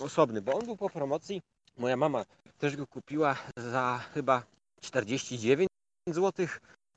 [0.00, 1.42] osobny, bo on był po promocji,
[1.78, 2.24] moja mama
[2.58, 4.42] też go kupiła za chyba
[4.80, 5.68] 49
[6.06, 6.46] zł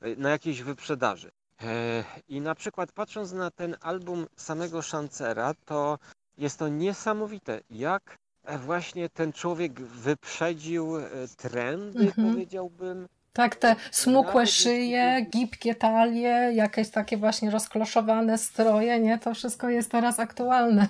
[0.01, 1.29] e, na jakiejś wyprzedaży.
[1.61, 5.99] E, I na przykład patrząc na ten album samego Szancera, to
[6.37, 8.17] jest to niesamowite, jak
[8.65, 10.93] właśnie ten człowiek wyprzedził
[11.37, 12.31] trendy, mhm.
[12.31, 13.07] powiedziałbym.
[13.37, 19.19] Tak, te smukłe szyje, gibkie talie, jakieś takie właśnie rozkloszowane stroje, nie?
[19.19, 20.87] To wszystko jest teraz aktualne.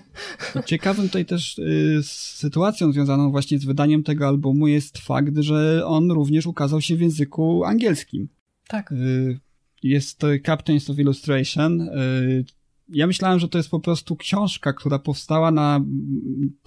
[0.66, 6.12] Ciekawym tutaj też y, sytuacją związaną właśnie z wydaniem tego albumu jest fakt, że on
[6.12, 8.28] również ukazał się w języku angielskim.
[8.68, 8.92] Tak.
[8.92, 9.40] Y,
[9.84, 12.46] jest to Captains of Illustration, y,
[12.90, 15.82] ja myślałem, że to jest po prostu książka, która powstała na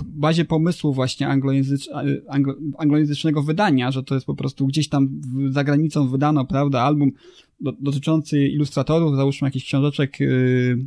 [0.05, 1.89] bazie pomysłu właśnie anglojęzycz,
[2.29, 7.13] anglo, anglojęzycznego wydania, że to jest po prostu gdzieś tam za granicą wydano, prawda, album
[7.61, 10.87] do, dotyczący ilustratorów, załóżmy jakichś książeczek yy,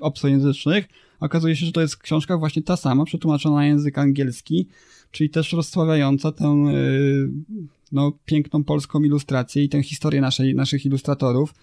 [0.00, 0.88] obcojęzycznych.
[1.20, 4.66] Okazuje się, że to jest książka właśnie ta sama, przetłumaczona na język angielski,
[5.10, 7.30] czyli też rozsławiająca tę yy,
[7.92, 11.54] no, piękną polską ilustrację i tę historię naszej, naszych ilustratorów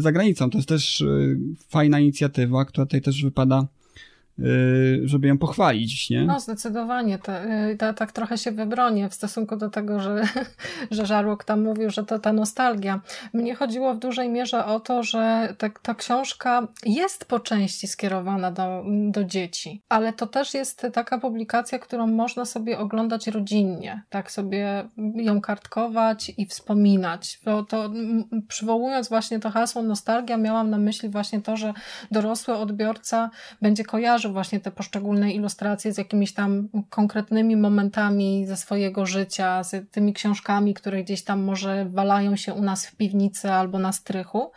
[0.00, 0.50] za granicą.
[0.50, 3.83] To jest też y, fajna inicjatywa, która tutaj też wypada Y,
[5.04, 6.24] żeby ją pochwalić, nie?
[6.24, 7.18] No, zdecydowanie.
[7.72, 10.22] Y, tak trochę się wybronię w stosunku do tego, że,
[10.90, 13.00] że Żarłok tam mówił, że to ta nostalgia.
[13.32, 18.50] Mnie chodziło w dużej mierze o to, że ta, ta książka jest po części skierowana
[18.50, 24.30] do, do dzieci, ale to też jest taka publikacja, którą można sobie oglądać rodzinnie, tak
[24.30, 27.40] sobie ją kartkować i wspominać.
[27.44, 27.90] Bo to
[28.48, 31.72] przywołując właśnie to hasło nostalgia, miałam na myśli właśnie to, że
[32.10, 33.30] dorosły odbiorca
[33.62, 39.62] będzie kojarzył kojarzy właśnie te poszczególne ilustracje z jakimiś tam konkretnymi momentami ze swojego życia,
[39.62, 43.92] z tymi książkami, które gdzieś tam może walają się u nas w piwnicy albo na
[43.92, 44.50] strychu.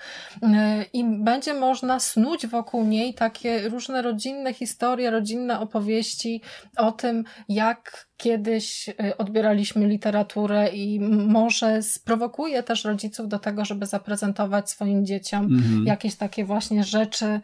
[0.93, 6.41] I będzie można snuć wokół niej takie różne rodzinne historie, rodzinne opowieści
[6.77, 13.85] o tym, jak kiedyś y, odbieraliśmy literaturę i może sprowokuje też rodziców do tego, żeby
[13.85, 15.85] zaprezentować swoim dzieciom mhm.
[15.85, 17.39] jakieś takie właśnie rzeczy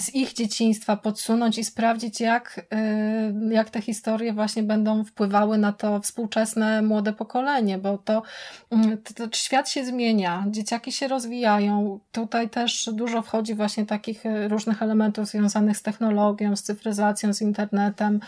[0.00, 2.66] z ich dzieciństwa, podsunąć i sprawdzić, jak,
[3.48, 8.22] y, jak te historie właśnie będą wpływały na to współczesne młode pokolenie, bo to,
[8.70, 12.00] mm, to, to świat się zmienia, dzieciaki się rozwijają.
[12.12, 17.42] Tutaj też dużo wchodzi właśnie takich y, różnych elementów związanych z technologią, z cyfryzacją, z
[17.42, 18.20] internetem,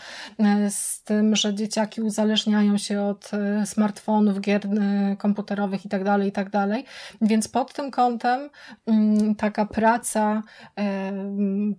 [0.69, 6.21] z tym, że dzieciaki dzieciaki uzależniają się od e, smartfonów, gier e, komputerowych itd., tak
[6.25, 6.51] itd.
[6.51, 6.85] Tak
[7.21, 8.49] Więc pod tym kątem
[8.87, 10.43] mm, taka praca
[10.77, 11.11] e,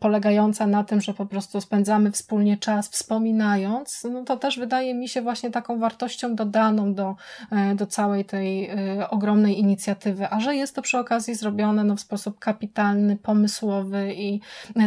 [0.01, 5.09] polegająca na tym, że po prostu spędzamy wspólnie czas wspominając, no to też wydaje mi
[5.09, 7.15] się właśnie taką wartością dodaną do,
[7.75, 8.71] do całej tej
[9.11, 14.41] ogromnej inicjatywy, a że jest to przy okazji zrobione no, w sposób kapitalny, pomysłowy i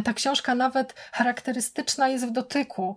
[0.03, 2.95] ta książka nawet charakterystyczna jest w dotyku.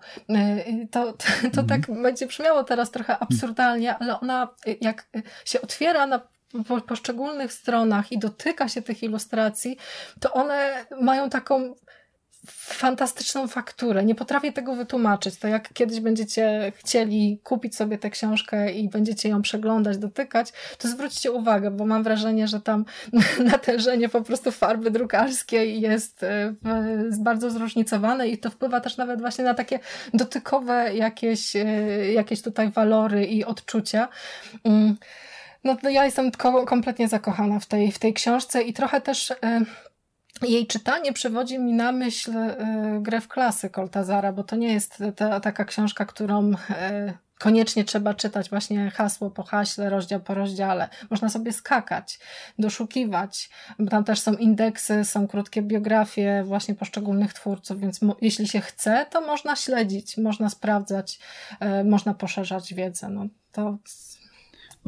[0.91, 1.67] To, to, to mhm.
[1.67, 4.49] tak będzie brzmiało teraz trochę absurdalnie, ale ona
[4.81, 5.07] jak
[5.45, 6.21] się otwiera na
[6.87, 9.79] poszczególnych stronach i dotyka się tych ilustracji,
[10.21, 11.75] to one mają taką
[12.51, 14.05] fantastyczną fakturę.
[14.05, 15.37] Nie potrafię tego wytłumaczyć.
[15.37, 20.89] To jak kiedyś będziecie chcieli kupić sobie tę książkę i będziecie ją przeglądać, dotykać, to
[20.89, 22.85] zwróćcie uwagę, bo mam wrażenie, że tam
[23.53, 26.55] natężenie po prostu farby drukarskiej jest, jest e,
[27.19, 29.79] bardzo zróżnicowane i to wpływa też nawet właśnie na takie
[30.15, 31.67] dotykowe jakieś, e,
[32.13, 34.09] jakieś tutaj walory i odczucia.
[34.65, 34.97] Mm.
[35.65, 36.31] No to ja jestem
[36.67, 39.37] kompletnie zakochana w tej, w tej książce i trochę też e,
[40.43, 42.57] jej czytanie przywodzi mi na myśl y,
[43.01, 46.55] grę w klasy Koltazara, bo to nie jest ta, taka książka, którą y,
[47.39, 50.89] koniecznie trzeba czytać właśnie hasło po haśle, rozdział po rozdziale.
[51.11, 52.19] Można sobie skakać,
[52.59, 58.61] doszukiwać, bo tam też są indeksy, są krótkie biografie właśnie poszczególnych twórców, więc jeśli się
[58.61, 61.19] chce, to można śledzić, można sprawdzać,
[61.81, 63.09] y, można poszerzać wiedzę.
[63.09, 63.79] No, to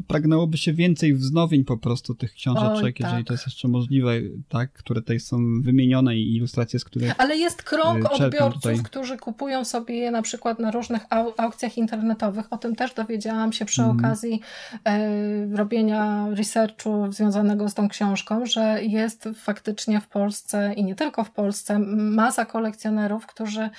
[0.03, 3.27] pragnęłoby się więcej wznowień po prostu tych książeczek, Oj, jeżeli tak.
[3.27, 4.13] to jest jeszcze możliwe,
[4.49, 8.79] tak, które tutaj są wymienione i ilustracje, z których Ale jest krąg y, odbiorców, tutaj.
[8.79, 12.53] którzy kupują sobie je na przykład na różnych au aukcjach internetowych.
[12.53, 13.97] O tym też dowiedziałam się przy mm.
[13.99, 14.41] okazji
[14.85, 21.25] e, robienia researchu związanego z tą książką, że jest faktycznie w Polsce i nie tylko
[21.25, 23.71] w Polsce masa kolekcjonerów, którzy e,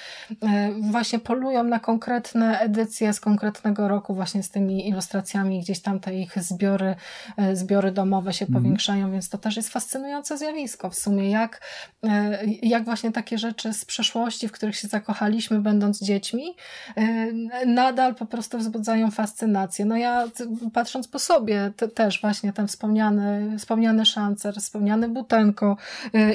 [0.81, 6.15] właśnie polują na konkretne edycje z konkretnego roku właśnie z tymi ilustracjami gdzieś tam te
[6.15, 6.95] ich zbiory,
[7.37, 8.63] e, zbiory domowe się mhm.
[8.63, 11.61] powiększają, więc to też jest fascynujące zjawisko w sumie, jak,
[12.03, 16.55] e, jak właśnie takie rzeczy z przeszłości, w których się zakochaliśmy będąc dziećmi,
[16.95, 19.85] e, nadal po prostu wzbudzają fascynację.
[19.85, 20.25] No ja
[20.73, 25.77] patrząc po sobie te, też właśnie ten wspomniany, wspomniany szancer, wspomniany Butenko,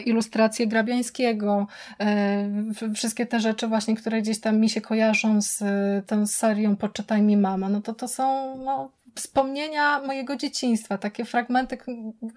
[0.04, 1.66] ilustracje Grabiańskiego,
[2.94, 5.62] wszystkie te rzeczy właśnie, które gdzieś tam mi się kojarzą z
[6.06, 11.79] tą serią Poczytaj mi mama, no to to są no, wspomnienia mojego dzieciństwa, takie fragmenty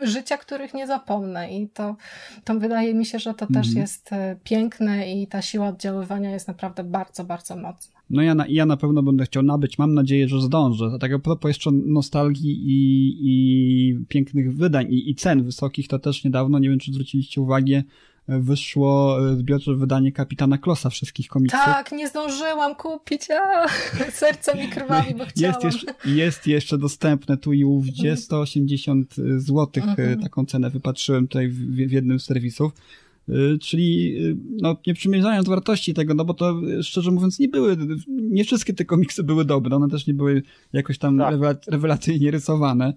[0.02, 1.96] życia, których nie zapomnę i to,
[2.44, 3.78] to wydaje mi się, że to też mhm.
[3.78, 8.02] jest e, piękne i ta siła oddziaływania jest naprawdę bardzo, bardzo mocna.
[8.10, 10.98] No ja na, ja na pewno będę chciał nabyć, mam nadzieję, że zdążę.
[11.00, 16.24] Tak a propos jeszcze nostalgii i, i pięknych wydań i, i cen wysokich, to też
[16.24, 17.84] niedawno, nie wiem czy zwróciliście uwagę,
[18.28, 21.60] wyszło e, zbiorcze wydanie Kapitana Klosa wszystkich komiksów.
[21.66, 23.68] Tak, nie zdążyłam kupić, a
[24.12, 25.62] serce mi krwawi, bo chciałam.
[25.64, 29.84] Jest jeszcze, jest jeszcze dostępne tu i ówdzie, 180 zł
[30.24, 32.72] taką cenę wypatrzyłem tutaj w, w jednym z serwisów.
[33.30, 34.16] E, czyli
[34.62, 38.86] no, nie przymierzając wartości tego, no bo to szczerze mówiąc nie były, nie wszystkie te
[38.86, 41.36] komiksy były dobre, one też nie były jakoś tam tak.
[41.68, 42.94] rewelacyjnie rysowane.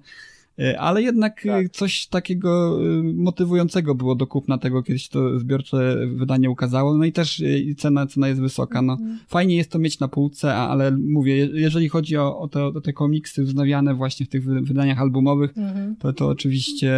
[0.59, 1.69] E, ale jednak e, tak.
[1.69, 7.12] coś takiego e, motywującego było do kupna tego, kiedyś to zbiorcze wydanie ukazało, no i
[7.12, 7.42] też
[7.77, 8.92] cena, cena jest wysoka, no.
[8.92, 9.19] Mhm.
[9.29, 12.92] Fajnie jest to mieć na półce, ale mówię, jeżeli chodzi o, o, te, o te
[12.92, 15.97] komiksy wznawiane właśnie w tych wydaniach albumowych, mhm.
[15.97, 16.92] to, to oczywiście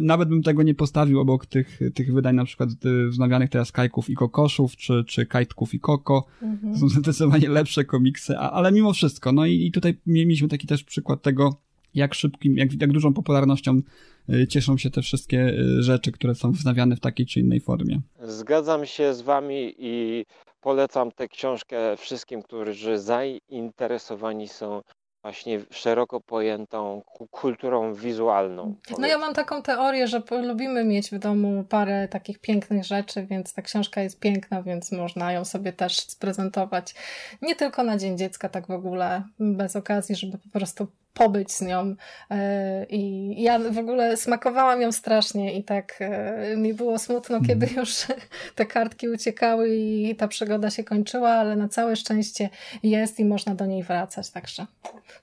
[0.00, 2.70] nawet bym tego nie postawił obok tych, tych wydań na przykład
[3.08, 6.26] wznawianych teraz Kajków i Kokoszów, czy, czy Kajtków i Koko.
[6.42, 6.78] Mhm.
[6.78, 11.22] Są zdecydowanie lepsze komiksy, ale mimo wszystko, no i, i tutaj mieliśmy taki też przykład
[11.22, 11.60] tego,
[11.94, 13.80] jak szybkim, jak, jak dużą popularnością
[14.28, 18.00] y, cieszą się te wszystkie y, rzeczy, które są wznawiane w takiej czy innej formie.
[18.22, 20.24] Zgadzam się z Wami i
[20.60, 24.80] polecam tę książkę wszystkim, którzy zainteresowani są
[25.22, 28.74] właśnie szeroko pojętą kulturą wizualną.
[28.98, 33.54] No ja mam taką teorię, że lubimy mieć w domu parę takich pięknych rzeczy, więc
[33.54, 36.94] ta książka jest piękna, więc można ją sobie też sprezentować
[37.42, 41.60] nie tylko na Dzień Dziecka, tak w ogóle bez okazji, żeby po prostu pobyć z
[41.60, 41.94] nią
[42.30, 47.60] e, i ja w ogóle smakowałam ją strasznie i tak e, mi było smutno, mhm.
[47.60, 47.90] kiedy już
[48.56, 52.50] te kartki uciekały i ta przygoda się kończyła, ale na całe szczęście
[52.82, 54.66] jest i można do niej wracać, także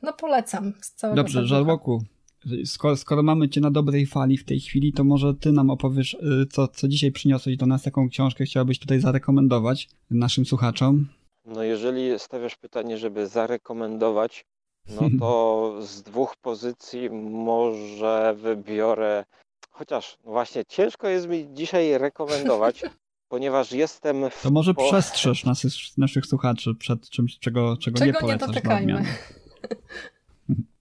[0.01, 2.03] no polecam z całego Dobrze, Żarłoku,
[2.65, 6.13] skoro, skoro mamy cię na dobrej fali w tej chwili, to może ty nam opowiesz,
[6.13, 11.07] y, co, co dzisiaj przyniosłeś do nas, jaką książkę chciałbyś tutaj zarekomendować naszym słuchaczom?
[11.45, 14.45] No jeżeli stawiasz pytanie, żeby zarekomendować,
[14.89, 19.25] no to z dwóch pozycji może wybiorę,
[19.71, 22.81] chociaż właśnie ciężko jest mi dzisiaj rekomendować,
[23.31, 24.41] ponieważ jestem w...
[24.41, 24.87] To może po...
[24.87, 25.65] przestrzeż nas,
[25.97, 29.05] naszych słuchaczy przed czymś, czego, czego, czego nie polecasz nie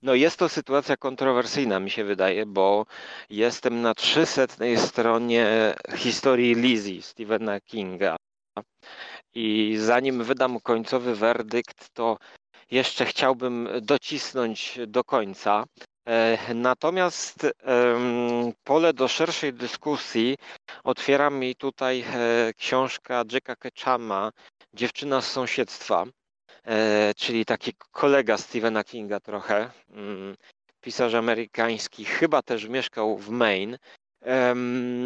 [0.02, 2.86] No jest to sytuacja kontrowersyjna, mi się wydaje, bo
[3.30, 8.16] jestem na 300 stronie historii Lizzie Stephena Kinga.
[9.34, 12.18] I zanim wydam końcowy werdykt, to
[12.70, 15.64] jeszcze chciałbym docisnąć do końca.
[16.08, 17.46] E, natomiast
[18.64, 20.36] pole do szerszej dyskusji
[20.84, 24.32] otwiera mi tutaj e, książka Jacka Ketchama
[24.74, 26.04] Dziewczyna z sąsiedztwa,
[26.64, 30.36] e, czyli taki kolega Stephena Kinga trochę, mm,
[30.80, 33.78] pisarz amerykański, chyba też mieszkał w Maine.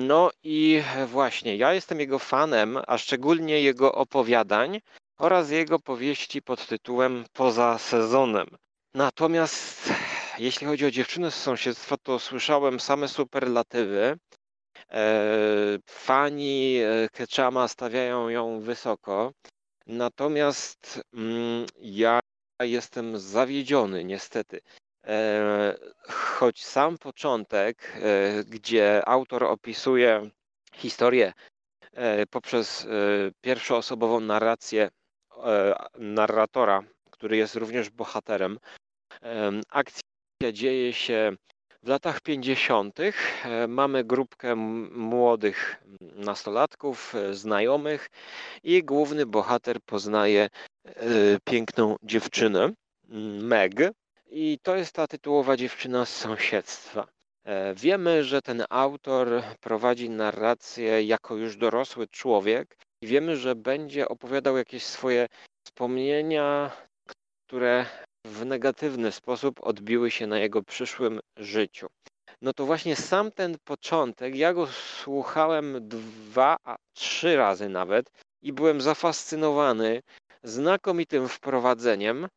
[0.08, 4.80] No i właśnie, ja jestem jego fanem, a szczególnie jego opowiadań,
[5.20, 8.46] oraz jego powieści pod tytułem Poza sezonem.
[8.94, 9.92] Natomiast
[10.38, 14.18] jeśli chodzi o dziewczynę z sąsiedztwa, to słyszałem same superlatywy.
[14.90, 19.32] E, fani e, Ketchama stawiają ją wysoko.
[19.86, 22.20] Natomiast mm, ja
[22.60, 24.60] jestem zawiedziony niestety.
[25.06, 25.74] E,
[26.08, 28.00] choć sam początek,
[28.46, 30.30] gdzie autor opisuje
[30.74, 31.32] historię
[32.30, 32.86] poprzez
[33.40, 34.90] pierwszoosobową narrację
[35.98, 38.58] narratora, który jest również bohaterem.
[39.70, 40.02] Akcja
[40.52, 41.36] dzieje się
[41.82, 43.00] w latach 50.
[43.00, 43.12] E,
[43.68, 48.08] mamy grupkę młodych nastolatków, e, znajomych
[48.62, 50.48] i główny bohater poznaje
[51.44, 52.72] piękną dziewczynę,
[53.42, 53.72] Meg.
[54.30, 57.06] I to jest ta tytułowa dziewczyna z sąsiedztwa.
[57.74, 64.56] Wiemy, że ten autor prowadzi narrację jako już dorosły człowiek i wiemy, że będzie opowiadał
[64.56, 65.26] jakieś swoje
[65.66, 66.70] wspomnienia,
[67.46, 67.86] które
[68.26, 71.86] w negatywny sposób odbiły się na jego przyszłym życiu.
[72.42, 74.66] No to właśnie sam ten początek, ja go
[75.02, 78.10] słuchałem dwa, a trzy razy nawet
[78.42, 80.02] i byłem zafascynowany
[80.42, 82.28] znakomitym wprowadzeniem,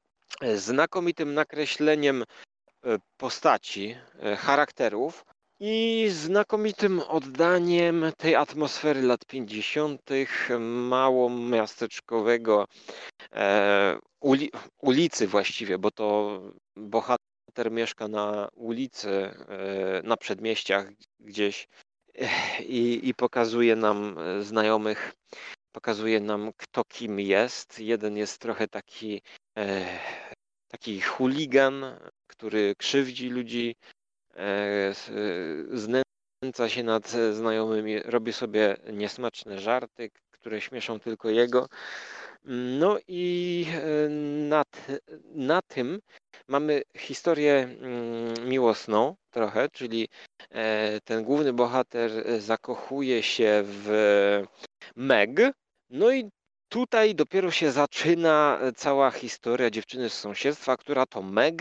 [0.56, 5.26] znakomitym nakreśleniem e, postaci, e, charakterów,
[5.66, 10.02] i znakomitym oddaniem tej atmosfery lat 50.,
[10.60, 12.68] mało miasteczkowego
[13.32, 14.52] e, uli,
[14.82, 16.40] ulicy właściwie, bo to
[16.76, 20.90] bohater mieszka na ulicy, e, na przedmieściach
[21.20, 21.68] gdzieś
[22.60, 25.14] i, i pokazuje nam znajomych,
[25.72, 27.80] pokazuje nam kto kim jest.
[27.80, 29.22] Jeden jest trochę taki
[29.58, 29.86] e,
[30.68, 31.86] taki chuligan,
[32.28, 33.76] który krzywdzi ludzi,
[35.74, 41.68] znęca się nad znajomymi, robi sobie niesmaczne żarty, które śmieszą tylko jego.
[42.80, 43.66] No i
[44.50, 44.64] na,
[45.36, 46.00] na tym
[46.48, 50.08] mamy historię mm, miłosną trochę, czyli
[50.50, 54.44] e, ten główny bohater zakochuje się w
[54.96, 55.30] Meg.
[55.90, 56.30] No i
[56.70, 61.56] tutaj dopiero się zaczyna cała historia dziewczyny z sąsiedztwa, która to Meg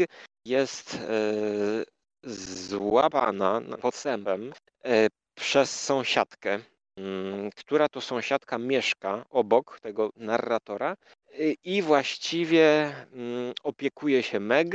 [0.44, 1.84] jest e,
[2.24, 4.52] złapana podstępem
[4.84, 6.58] e, przez sąsiadkę
[6.96, 10.96] Mm, która to sąsiadka mieszka obok tego narratora
[11.40, 14.68] y, i właściwie mm, opiekuje się Meg.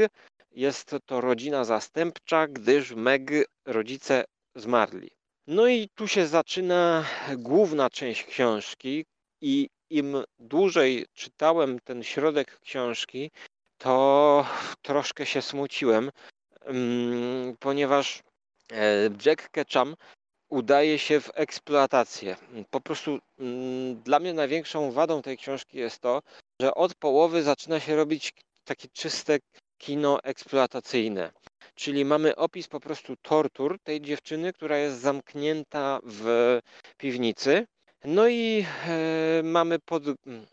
[0.51, 3.31] Jest to rodzina zastępcza, gdyż Meg
[3.65, 4.25] rodzice
[4.55, 5.09] zmarli.
[5.47, 7.05] No i tu się zaczyna
[7.37, 9.05] główna część książki
[9.41, 13.31] i im dłużej czytałem ten środek książki,
[13.77, 14.45] to
[14.81, 16.11] troszkę się smuciłem,
[17.59, 18.23] ponieważ
[18.71, 19.95] e, Jack Ketchum
[20.49, 22.35] udaje się w eksploatację.
[22.69, 26.21] Po prostu mm, dla mnie największą wadą tej książki jest to,
[26.61, 29.37] że od połowy zaczyna się robić takie czyste
[29.77, 31.31] kino eksploatacyjne.
[31.75, 36.59] Czyli mamy opis po prostu tortur tej dziewczyny, która jest zamknięta w
[36.97, 37.65] piwnicy.
[38.05, 40.45] No i e, mamy pod, mm,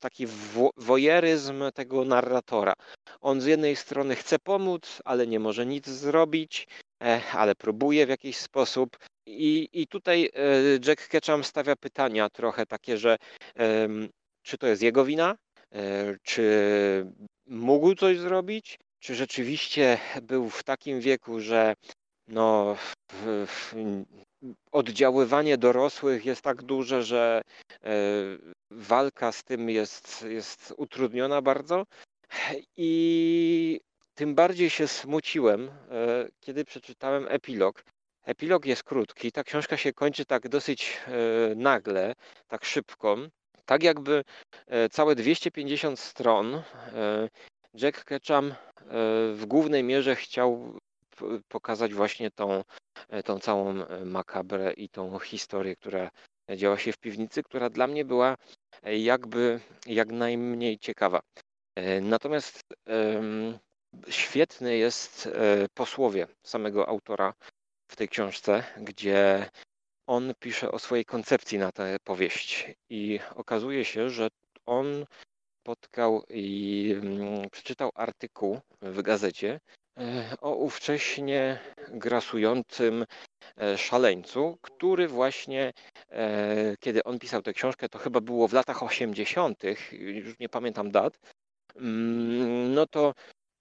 [0.00, 2.72] taki wo, wojeryzm tego narratora.
[3.20, 6.66] On z jednej strony chce pomóc, ale nie może nic zrobić,
[7.02, 8.96] e, ale próbuje w jakiś sposób.
[9.26, 10.40] I, I tutaj e,
[10.86, 13.16] Jack Ketchum stawia pytania trochę takie, że
[14.42, 15.36] czy to jest jego wina,
[15.72, 17.06] e, czy
[17.46, 21.74] mógł coś zrobić, czy rzeczywiście był w takim wieku, że
[22.28, 22.76] no,
[24.72, 27.42] oddziaływanie dorosłych jest tak duże, że
[27.84, 27.90] e,
[28.70, 31.84] walka z tym jest, jest utrudniona bardzo.
[32.76, 33.80] I
[34.14, 35.70] tym bardziej się smuciłem,
[36.40, 37.82] kiedy przeczytałem epilog,
[38.28, 41.10] Epilog jest krótki, ta książka się kończy tak dosyć e,
[41.54, 42.14] nagle,
[42.48, 43.16] tak szybko.
[43.64, 44.24] Tak jakby
[44.66, 46.62] e, całe 250 stron e,
[47.74, 48.54] Jack Ketchum
[49.34, 50.78] w głównej mierze chciał
[51.48, 52.64] pokazać właśnie tą,
[53.24, 56.10] tą całą makabrę i tą historię, która
[56.56, 58.36] działa się w piwnicy, która dla mnie była
[58.82, 61.20] jakby jak najmniej ciekawa.
[62.02, 62.62] Natomiast
[64.08, 65.28] świetne jest
[65.74, 67.34] posłowie samego autora
[67.90, 69.50] w tej książce, gdzie
[70.06, 74.28] on pisze o swojej koncepcji na tę powieść i okazuje się, że
[74.66, 75.04] on
[75.60, 79.60] spotkał i mm, przeczytał artykuł w gazecie e,
[80.40, 83.04] o ówcześnie grasującym
[83.56, 85.72] e, szaleńcu, który właśnie,
[86.10, 90.90] e, kiedy on pisał tę książkę, to chyba było w latach 80., już nie pamiętam
[90.90, 91.18] dat,
[91.76, 93.14] mm, no to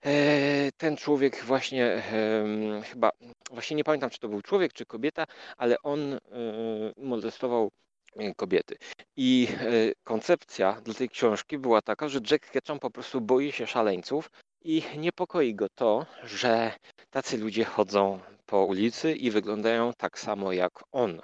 [0.05, 2.03] E, ten człowiek właśnie
[2.83, 3.11] chyba,
[3.51, 5.25] właśnie nie pamiętam, czy to był człowiek, czy kobieta,
[5.57, 6.19] ale on e,
[6.97, 7.71] molestował
[8.15, 8.77] e, kobiety.
[9.15, 9.47] I
[10.03, 14.29] koncepcja dla tej książki była taka, że Jack Ketchum po prostu boi się szaleńców
[14.67, 16.71] i niepokoi go to, że
[17.09, 21.21] tacy ludzie chodzą po ulicy i wyglądają tak samo jak on.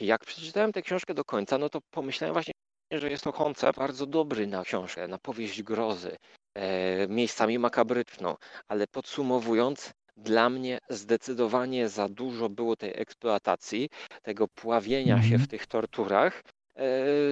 [0.00, 2.52] Jak przeczytałem tę książkę do końca, no to pomyślałem właśnie,
[2.92, 6.16] że jest to koncept bardzo dobry na książkę, na powieść grozy,
[6.54, 8.36] e, miejscami makabryczną,
[8.68, 13.88] ale podsumowując, dla mnie zdecydowanie za dużo było tej eksploatacji,
[14.22, 15.40] tego pławienia się mhm.
[15.40, 16.42] w tych torturach,
[16.76, 16.82] e,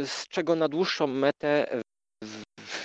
[0.06, 1.82] z czego na dłuższą metę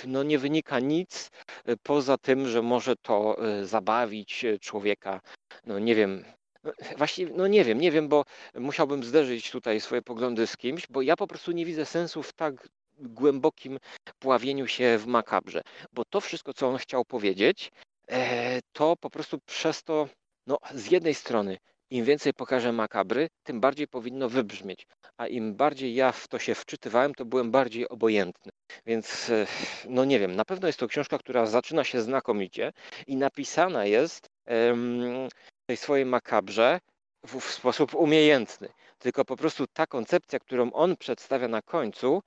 [0.06, 1.30] no nie wynika nic
[1.64, 5.20] e, poza tym, że może to e, zabawić człowieka,
[5.66, 6.24] no nie wiem,
[6.64, 8.24] no, Właściwie, no nie wiem, nie wiem, bo
[8.54, 12.32] musiałbym zderzyć tutaj swoje poglądy z kimś, bo ja po prostu nie widzę sensu w
[12.32, 12.68] tak
[12.98, 13.78] głębokim
[14.18, 15.62] pławieniu się w makabrze,
[15.92, 17.72] bo to wszystko, co on chciał powiedzieć,
[18.08, 20.08] e, to po prostu przez to,
[20.46, 21.58] no z jednej strony,
[21.92, 24.86] im więcej pokażę makabry, tym bardziej powinno wybrzmieć.
[25.16, 28.52] A im bardziej ja w to się wczytywałem, to byłem bardziej obojętny.
[28.86, 29.46] Więc, e,
[29.88, 32.72] no nie wiem, na pewno jest to książka, która zaczyna się znakomicie
[33.06, 34.26] i napisana jest
[35.62, 36.80] w tej swojej makabrze
[37.26, 38.68] w, w sposób umiejętny.
[38.98, 42.22] Tylko po prostu ta koncepcja, którą on przedstawia na końcu,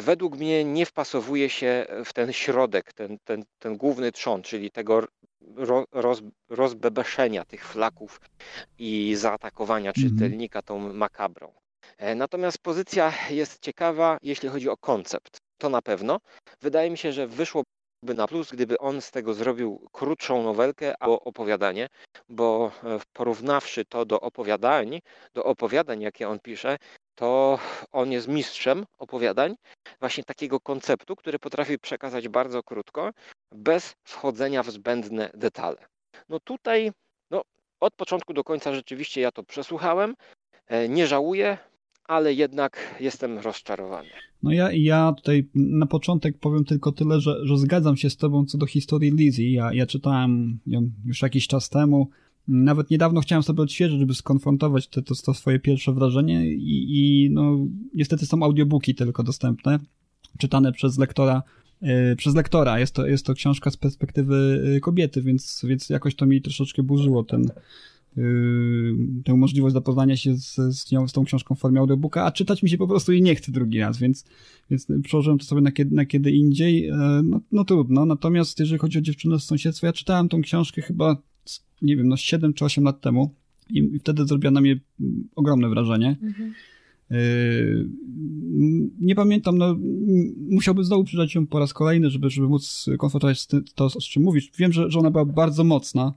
[0.00, 5.02] według mnie nie wpasowuje się w ten środek, ten, ten, ten główny trzon, czyli tego
[5.92, 8.20] roz, rozbebeszenia tych flaków
[8.78, 10.08] i zaatakowania mhm.
[10.08, 11.52] czytelnika tą makabrą.
[11.98, 15.38] E, natomiast pozycja jest ciekawa, jeśli chodzi o koncept.
[15.58, 16.20] To na pewno.
[16.60, 17.62] Wydaje mi się, że wyszło
[18.02, 21.88] na plus, gdyby on z tego zrobił krótszą nowelkę albo opowiadanie,
[22.28, 25.00] bo e, porównawszy to do opowiadań,
[25.34, 26.76] do opowiadań, jakie on pisze,
[27.14, 27.58] to
[27.92, 29.56] on jest mistrzem opowiadań,
[30.00, 33.10] właśnie takiego konceptu, który potrafi przekazać bardzo krótko,
[33.52, 35.86] bez wchodzenia w zbędne detale.
[36.28, 36.92] No tutaj,
[37.30, 37.42] no,
[37.80, 40.14] od początku do końca rzeczywiście ja to przesłuchałem,
[40.66, 41.58] e, nie żałuję,
[42.08, 44.08] ale jednak jestem rozczarowany.
[44.42, 48.44] No ja, ja tutaj na początek powiem tylko tyle, że, że zgadzam się z tobą
[48.44, 49.52] co do historii Lizzie.
[49.52, 52.08] Ja, ja czytałem ją już jakiś czas temu.
[52.48, 57.30] Nawet niedawno chciałem sobie odświeżyć, żeby skonfrontować te, to, to swoje pierwsze wrażenie i, i
[57.30, 57.58] no
[57.94, 59.78] niestety są audiobooki tylko dostępne,
[60.38, 61.42] czytane przez lektora
[61.82, 62.78] yy, przez lektora.
[62.78, 66.82] Jest to, jest to książka z perspektywy e, kobiety, więc, więc jakoś to mi troszeczkę
[66.82, 67.50] burzyło ten,
[69.24, 72.62] tę możliwość zapoznania się z, z, nią, z tą książką w formie audiobooka, a czytać
[72.62, 74.24] mi się po prostu jej nie chce drugi raz, więc,
[74.70, 76.82] więc przełożyłem to sobie na kiedy, na kiedy indziej.
[76.82, 76.92] Yy,
[77.24, 78.06] no, no trudno.
[78.06, 81.16] Natomiast jeżeli chodzi o dziewczynę z sąsiedztwa, ja czytałem tą książkę chyba,
[81.82, 83.34] nie wiem, no 7 czy 8 lat temu
[83.70, 84.80] i, i wtedy zrobiła na mnie
[85.36, 86.16] ogromne wrażenie.
[86.22, 86.54] Mhm.
[87.10, 87.88] Yy,
[89.00, 89.76] nie pamiętam, no,
[90.50, 94.50] musiałbym znowu przeczytać ją po raz kolejny, żeby, żeby móc konfrontować to, z czym mówisz.
[94.58, 96.14] Wiem, że, że ona była bardzo mocna,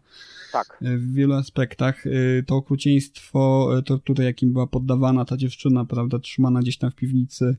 [0.51, 0.77] tak.
[0.81, 2.07] E, w wielu aspektach.
[2.07, 2.09] E,
[2.43, 6.95] to okrucieństwo, e, to tutaj jakim była poddawana ta dziewczyna, prawda, trzymana gdzieś tam w
[6.95, 7.55] piwnicy,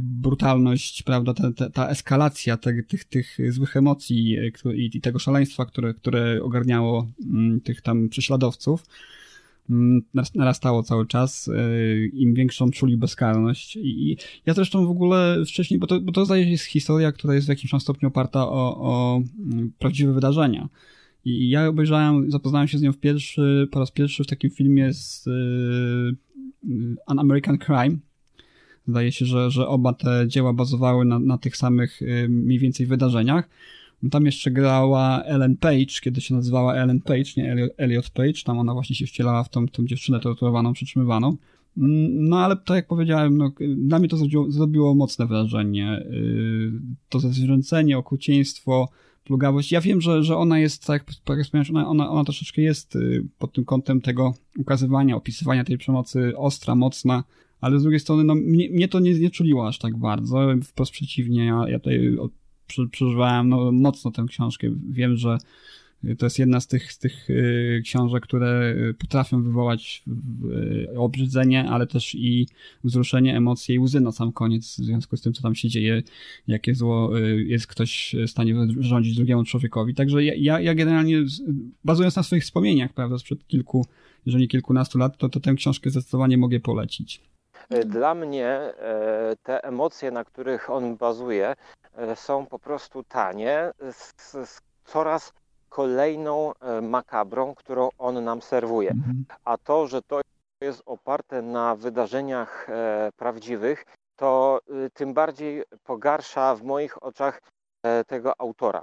[0.00, 4.36] brutalność, prawda, ta, ta, ta eskalacja te, tych, tych złych emocji
[4.74, 8.86] i, i tego szaleństwa, które, które ogarniało mm, tych tam prześladowców,
[9.70, 10.02] mm,
[10.34, 11.50] narastało cały czas,
[12.12, 13.76] im większą czuli bezkarność.
[13.76, 14.16] I,
[14.46, 17.46] ja zresztą w ogóle wcześniej, bo to, bo to zdaje się jest historia, która jest
[17.46, 20.68] w jakimś tam stopniu oparta o, o mm, prawdziwe wydarzenia.
[21.28, 24.92] I ja obejrzałem, zapoznałem się z nią w pierwszy, po raz pierwszy w takim filmie
[24.92, 26.16] z y,
[27.06, 27.98] An American Crime.
[28.88, 32.86] Zdaje się, że, że oba te dzieła bazowały na, na tych samych y, mniej więcej
[32.86, 33.48] wydarzeniach.
[34.02, 38.42] No tam jeszcze grała Ellen Page, kiedy się nazywała Ellen Page, nie Elliot Page.
[38.44, 41.36] Tam ona właśnie się wcielała w tą, tą dziewczynę torturowaną, przytrzymywaną.
[41.78, 46.06] Mm, no ale tak jak powiedziałem, no, dla mnie to zrobiło, zrobiło mocne wrażenie.
[46.10, 46.72] Y,
[47.08, 48.88] to zezwierzęcenie, okrucieństwo,
[49.28, 49.72] plugawość.
[49.72, 53.24] Ja wiem, że, że ona jest, tak jak wspomniałeś, ona, ona, ona troszeczkę jest y,
[53.38, 57.24] pod tym kątem tego ukazywania, opisywania tej przemocy ostra, mocna,
[57.60, 60.48] ale z drugiej strony, no, mnie, mnie to nie, nie czuliło aż tak bardzo.
[60.64, 62.16] Wprost przeciwnie, ja, ja tutaj
[62.90, 64.68] przeżywałem no, mocno tę książkę.
[64.90, 65.38] Wiem, że
[66.18, 70.02] to jest jedna z tych, z tych y, książek, które y, potrafią wywołać
[70.92, 72.46] y, obrzydzenie, ale też i
[72.84, 76.02] wzruszenie, emocje i łzy na sam koniec w związku z tym, co tam się dzieje,
[76.46, 79.94] jakie zło jest ktoś w stanie rządzić drugiemu człowiekowi.
[79.94, 81.16] Także ja, ja generalnie,
[81.84, 83.86] bazując na swoich wspomnieniach, prawda, sprzed kilku,
[84.26, 87.22] jeżeli kilkunastu lat, to, to tę książkę zdecydowanie mogę polecić.
[87.86, 91.54] Dla mnie e, te emocje, na których on bazuje,
[91.94, 94.14] e, są po prostu tanie, z,
[94.48, 95.32] z coraz
[95.68, 98.90] kolejną e, makabrą, którą on nam serwuje.
[98.90, 99.24] Mhm.
[99.44, 100.20] A to, że to
[100.60, 103.84] jest oparte na wydarzeniach e, prawdziwych,
[104.16, 107.40] to y, tym bardziej pogarsza w moich oczach
[107.82, 108.82] e, tego autora.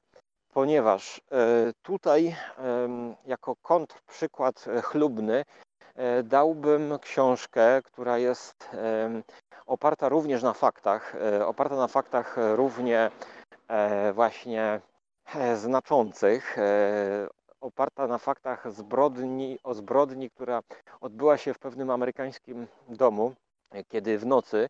[0.53, 1.21] Ponieważ
[1.81, 2.35] tutaj,
[3.25, 5.43] jako kontrprzykład chlubny,
[6.23, 8.69] dałbym książkę, która jest
[9.65, 11.15] oparta również na faktach,
[11.45, 13.11] oparta na faktach równie
[14.13, 14.94] właśnie E,
[15.55, 17.27] znaczących, e,
[17.61, 20.61] oparta na faktach zbrodni, o zbrodni, która
[21.01, 23.33] odbyła się w pewnym amerykańskim domu,
[23.71, 24.69] e, kiedy w nocy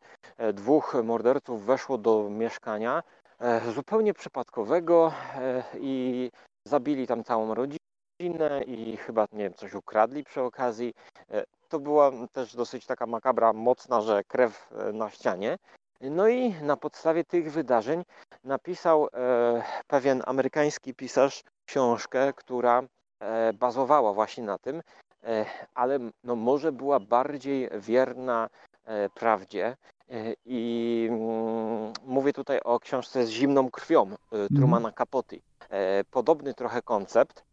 [0.53, 3.03] dwóch morderców weszło do mieszkania
[3.75, 5.11] zupełnie przypadkowego
[5.79, 6.31] i
[6.67, 10.93] zabili tam całą rodzinę i chyba, nie wiem, coś ukradli przy okazji.
[11.69, 15.57] To była też dosyć taka makabra mocna, że krew na ścianie.
[16.01, 18.05] No i na podstawie tych wydarzeń
[18.43, 22.83] napisał e, pewien amerykański pisarz książkę, która
[23.19, 24.81] e, bazowała właśnie na tym,
[25.23, 28.49] e, ale no może była bardziej wierna
[29.13, 29.77] prawdzie.
[30.45, 34.47] I mm, mówię tutaj o książce z zimną krwią mhm.
[34.55, 35.35] Trumana Capote.
[36.11, 37.43] Podobny trochę koncept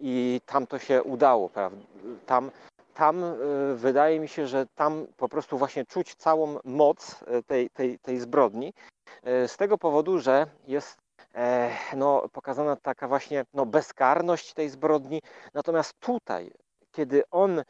[0.00, 1.48] i tam to się udało.
[1.48, 1.78] Prawda?
[2.26, 2.50] Tam
[2.98, 3.36] tam e,
[3.74, 8.18] wydaje mi się, że tam po prostu właśnie czuć całą moc e, tej, tej, tej
[8.18, 8.72] zbrodni.
[9.22, 10.98] E, z tego powodu, że jest
[11.96, 15.20] no, pokazana taka właśnie no, bezkarność tej zbrodni.
[15.54, 16.50] Natomiast tutaj,
[16.92, 17.62] kiedy on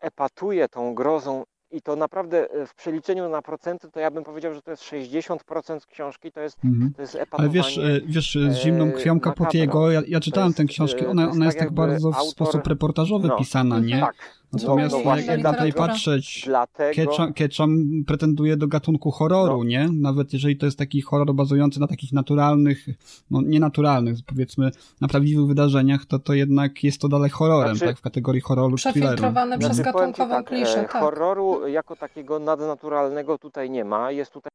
[0.00, 4.62] epatuje tą grozą i to naprawdę w przeliczeniu na procenty, to ja bym powiedział, że
[4.62, 6.92] to jest 60% książki, to jest, mm.
[6.96, 7.42] to jest epatowanie.
[7.44, 11.58] Ale wiesz, wiesz z zimną krwią Capotiego, ja, ja czytałem tę książkę, ona, ona jest
[11.58, 14.00] tak, tak bardzo w sposób reportażowy no, pisana, nie?
[14.00, 17.32] Tak, Natomiast no, no jak, jak dalej patrzeć, dlatego...
[17.34, 19.64] Ketchum, pretenduje do gatunku horroru, no.
[19.64, 19.88] nie?
[19.92, 22.86] Nawet jeżeli to jest taki horror bazujący na takich naturalnych,
[23.30, 27.98] no nienaturalnych, powiedzmy, na prawdziwych wydarzeniach, to to jednak jest to dalej horrorem, znaczy, tak?
[27.98, 30.90] W kategorii horroru Przefiltrowane przez znaczy, gatunkową tak, kliszę, tak.
[30.90, 34.10] Horroru jako takiego nadnaturalnego tutaj nie ma.
[34.10, 34.50] Jest tutaj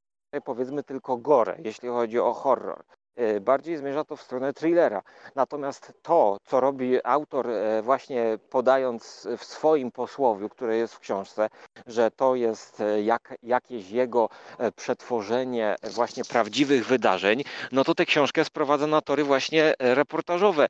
[0.46, 2.84] powiedzmy tylko gore, jeśli chodzi o horror.
[3.16, 5.02] E, bardziej zmierza to w stronę thrillera.
[5.36, 11.50] Natomiast to, co robi autor, e, właśnie podając w swoim posłowiu, które jest w książce,
[11.88, 14.30] że to jest e, jak, jakieś jego
[14.76, 20.68] przetworzenie właśnie prawdziwych wydarzeń, no to tę książkę sprowadza na tory właśnie reportażowe.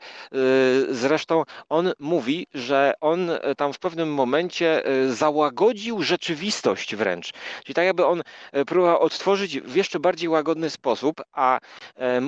[0.90, 7.34] Zresztą on mówi, że on tam w pewnym momencie załagodził rzeczywistość wręcz.
[7.64, 8.22] Czyli tak jakby on
[8.68, 11.60] próbował odtworzyć w jeszcze bardziej łagodny sposób, a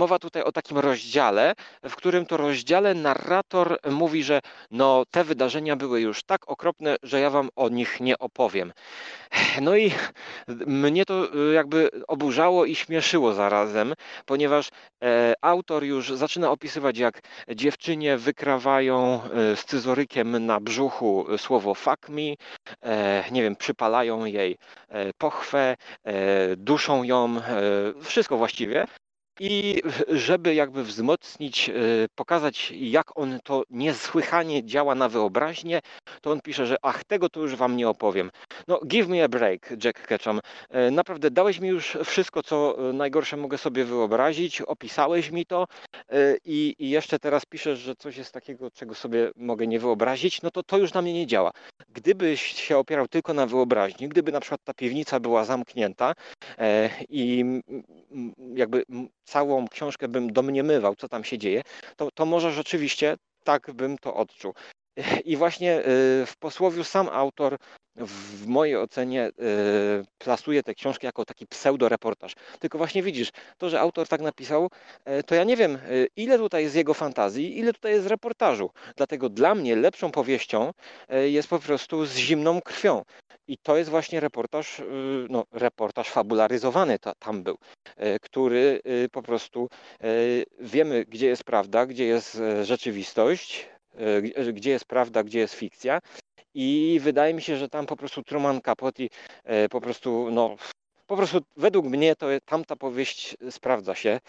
[0.06, 1.54] mowa tutaj o takim rozdziale,
[1.84, 4.40] w którym to rozdziale narrator mówi, że
[4.72, 8.74] no te wydarzenia były już tak okropne, że ja wam o nich nie opowiem.
[9.62, 9.92] No i
[10.68, 13.94] mnie to y, jakby oburzało i śmieszyło zarazem,
[14.26, 14.70] ponieważ
[15.04, 17.20] e, autor już zaczyna opisywać, jak
[17.56, 22.22] dziewczynie wykrawają e, scyzorykiem na brzuchu słowo fuck me,
[22.82, 24.58] e, nie wiem, przypalają jej
[25.18, 25.76] pochwę,
[26.58, 27.42] duszą ją,
[28.02, 28.86] wszystko właściwie.
[29.40, 31.74] I żeby jakby wzmocnić, e,
[32.16, 35.80] pokazać jak on to niesłychanie działa na wyobraźnię,
[36.22, 38.32] to on pisze, że ach, tego to już wam nie opowiem.
[38.68, 40.40] No, give me a break, Jack Ketchum.
[40.70, 45.66] E, naprawdę dałeś mi już wszystko, co e, najgorsze mogę sobie wyobrazić, opisałeś mi to
[46.46, 50.52] i, i jeszcze teraz piszesz, że coś jest takiego, czego sobie mogę nie wyobrazić, no
[50.52, 51.52] to to już na mnie nie działa.
[51.90, 56.14] Gdybyś się opierał tylko na wyobraźni, gdyby na przykład ta piwnica była zamknięta
[57.10, 57.46] i
[58.56, 58.84] jakby
[59.26, 61.62] całą książkę bym domniemywał, co tam się dzieje,
[61.96, 64.54] to, to może rzeczywiście tak bym to odczuł.
[65.26, 65.84] I właśnie y,
[66.26, 67.58] w posłowiu sam autor
[67.96, 69.34] w mojej ocenie y,
[70.18, 72.34] plasuje tę książkę jako taki pseudoreportaż.
[72.60, 74.70] Tylko właśnie widzisz, to, że autor tak napisał,
[75.20, 75.78] y, to ja nie wiem,
[76.16, 78.70] ile tutaj jest jego fantazji, ile tutaj jest reportażu.
[78.96, 80.72] Dlatego dla mnie lepszą powieścią
[81.10, 83.04] jest po prostu z zimną krwią.
[83.48, 84.82] I to jest właśnie reportaż,
[85.30, 87.58] no, reportaż fabularyzowany to, tam był,
[88.22, 88.82] który
[89.12, 89.70] po prostu
[90.60, 96.00] wiemy, gdzie jest prawda, gdzie jest rzeczywistość, E, gdzie jest prawda, gdzie jest fikcja.
[96.54, 99.04] I wydaje mi się, że tam po prostu Truman Capote
[99.44, 100.56] e, po prostu, no,
[101.08, 104.20] po prostu według mnie to tamta powieść sprawdza się e,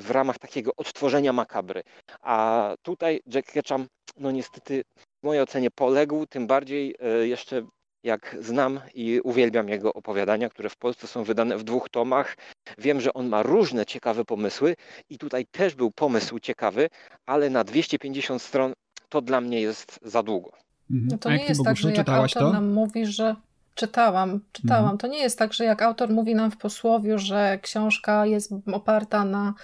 [0.00, 1.82] w ramach takiego odtworzenia makabry.
[2.22, 4.84] A tutaj Jack Ketchum, no niestety
[5.22, 7.66] w mojej ocenie poległ, tym bardziej jeszcze
[8.04, 12.36] jak znam i uwielbiam jego opowiadania, które w Polsce są wydane w dwóch tomach.
[12.78, 14.76] Wiem, że on ma różne ciekawe pomysły
[15.10, 16.88] i tutaj też był pomysł ciekawy,
[17.26, 18.72] ale na 250 stron
[19.08, 20.52] to dla mnie jest za długo.
[20.90, 21.08] Mhm.
[21.10, 22.52] No to nie jest tak, że jak autor to?
[22.52, 23.36] nam mówi, że
[23.80, 24.82] Czytałam, czytałam.
[24.82, 24.98] Mhm.
[24.98, 29.24] To nie jest tak, że jak autor mówi nam w posłowiu, że książka jest oparta
[29.24, 29.54] na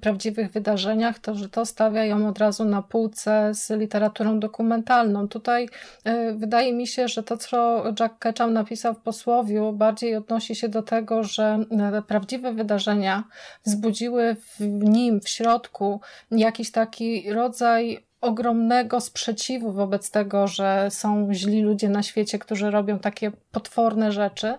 [0.00, 5.28] prawdziwych wydarzeniach, to że to stawia ją od razu na półce z literaturą dokumentalną.
[5.28, 5.68] Tutaj
[6.08, 10.68] y, wydaje mi się, że to, co Jack Ketchum napisał w posłowiu, bardziej odnosi się
[10.68, 11.64] do tego, że
[11.98, 13.24] y, prawdziwe wydarzenia
[13.66, 16.00] wzbudziły w nim, w środku,
[16.30, 22.98] jakiś taki rodzaj ogromnego sprzeciwu wobec tego, że są źli ludzie na świecie, którzy robią
[22.98, 24.54] takie potworne rzeczy.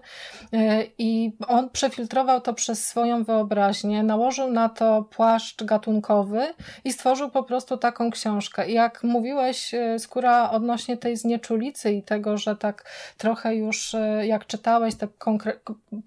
[0.53, 6.53] E, I on przefiltrował to przez swoją wyobraźnię, nałożył na to płaszcz gatunkowy
[6.83, 8.69] i stworzył po prostu taką książkę.
[8.69, 12.85] I jak mówiłeś, e, Skóra, odnośnie tej znieczulicy i tego, że tak
[13.17, 15.07] trochę już, e, jak czytałeś te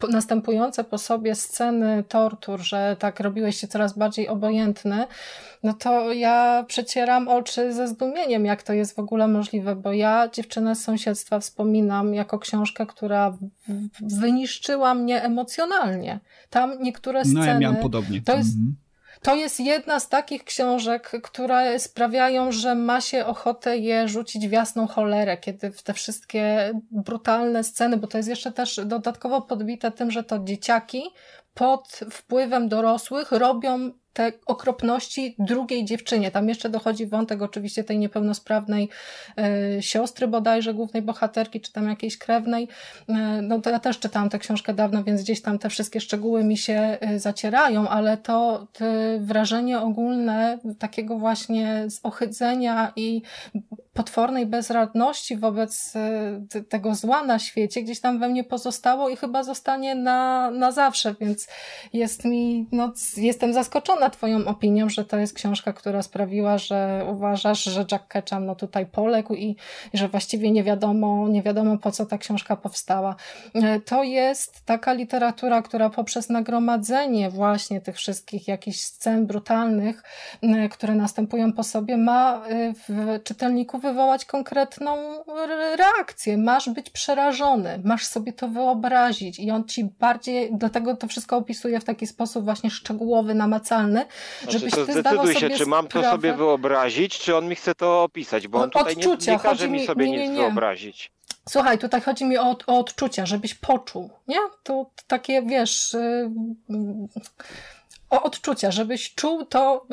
[0.08, 5.06] następujące po sobie sceny tortur, że tak robiłeś się coraz bardziej obojętny,
[5.62, 10.28] no to ja przecieram oczy ze zdumieniem, jak to jest w ogóle możliwe, bo ja
[10.32, 13.36] dziewczynę z sąsiedztwa wspominam jako książkę, która
[14.00, 16.20] wyniszczyła mnie emocjonalnie.
[16.50, 17.40] Tam niektóre sceny...
[17.40, 18.22] No ja miałam podobnie.
[18.22, 18.74] To jest, mhm.
[19.22, 24.52] To jest jedna z takich książek, które sprawiają, że ma się ochotę je rzucić w
[24.52, 30.10] jasną cholerę, kiedy te wszystkie brutalne sceny, bo to jest jeszcze też dodatkowo podbite tym,
[30.10, 31.02] że to dzieciaki
[31.54, 36.30] pod wpływem dorosłych robią te okropności drugiej dziewczynie.
[36.30, 38.88] Tam jeszcze dochodzi wątek oczywiście tej niepełnosprawnej
[39.78, 42.68] y, siostry bodajże, głównej bohaterki, czy tam jakiejś krewnej.
[43.08, 46.44] Y, no to ja też czytałam tę książkę dawno, więc gdzieś tam te wszystkie szczegóły
[46.44, 48.66] mi się y, zacierają, ale to
[49.20, 53.22] wrażenie ogólne takiego właśnie zohydzenia i
[53.94, 59.42] potwornej bezradności wobec e, tego zła na świecie gdzieś tam we mnie pozostało i chyba
[59.42, 61.48] zostanie na, na zawsze, więc
[61.92, 67.64] jest mi, no, jestem zaskoczona twoją opinią, że to jest książka, która sprawiła, że uważasz,
[67.64, 69.56] że Jack Ketchum no tutaj poległ i,
[69.92, 73.16] i że właściwie nie wiadomo, nie wiadomo po co ta książka powstała.
[73.54, 80.02] E, to jest taka literatura, która poprzez nagromadzenie właśnie tych wszystkich jakichś scen brutalnych,
[80.70, 82.42] które następują po sobie, ma
[82.88, 85.24] w czytelniku wywołać konkretną
[85.76, 86.38] reakcję.
[86.38, 91.80] Masz być przerażony, masz sobie to wyobrazić i on ci bardziej, dlatego to wszystko opisuje
[91.80, 94.06] w taki sposób właśnie szczegółowy, namacalny,
[94.42, 96.06] znaczy, żebyś ty zdecyduj się, czy mam sprawę...
[96.06, 99.30] to sobie wyobrazić, czy on mi chce to opisać, bo on tutaj Odczucia.
[99.32, 101.12] nie, nie każe mi, mi sobie nie, nie, nic wyobrazić.
[101.48, 104.36] Słuchaj, tutaj chodzi mi o, o odczucia, żebyś poczuł, nie?
[104.62, 105.96] To takie, wiesz,
[106.68, 106.80] yy,
[108.12, 109.86] o odczucia, żebyś czuł to,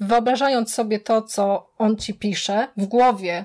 [0.00, 3.44] wyobrażając sobie to, co on ci pisze w głowie,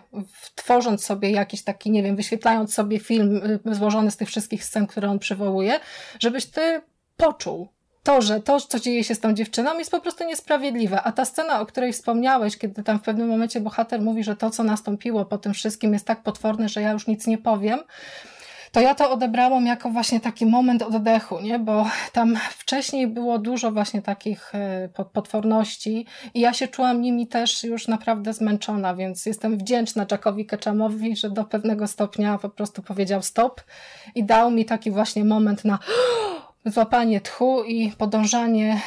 [0.55, 4.87] tworząc sobie jakiś taki, nie wiem, wyświetlając sobie film y, złożony z tych wszystkich scen,
[4.87, 5.79] które on przywołuje,
[6.19, 6.81] żebyś ty
[7.17, 7.67] poczuł
[8.03, 11.01] to, że to, co dzieje się z tą dziewczyną, jest po prostu niesprawiedliwe.
[11.01, 14.49] A ta scena, o której wspomniałeś, kiedy tam w pewnym momencie bohater mówi, że to,
[14.49, 17.79] co nastąpiło po tym wszystkim, jest tak potworne, że ja już nic nie powiem
[18.75, 21.59] to ja to odebrałam jako właśnie taki moment oddechu, nie?
[21.59, 27.63] bo tam wcześniej było dużo właśnie takich e, potworności i ja się czułam nimi też
[27.63, 33.21] już naprawdę zmęczona, więc jestem wdzięczna Jackowi Ketchumowi, że do pewnego stopnia po prostu powiedział
[33.21, 33.61] stop
[34.15, 35.79] i dał mi taki właśnie moment na
[36.65, 38.81] złapanie tchu i podążanie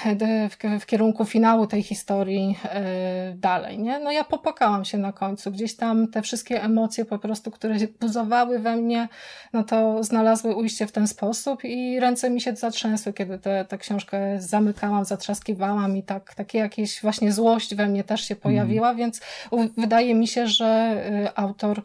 [0.50, 3.78] w, w, kierunku finału tej historii yy, dalej.
[3.78, 3.98] Nie?
[3.98, 5.50] No ja popłakałam się na końcu.
[5.50, 9.08] Gdzieś tam te wszystkie emocje po prostu, które buzowały we mnie,
[9.52, 14.40] no to znalazły ujście w ten sposób i ręce mi się zatrzęsły, kiedy tę książkę
[14.40, 18.98] zamykałam, zatrzaskiwałam i tak, takie jakieś właśnie złość we mnie też się pojawiła, mm.
[18.98, 19.20] więc
[19.76, 21.82] wydaje mi się, że y, autor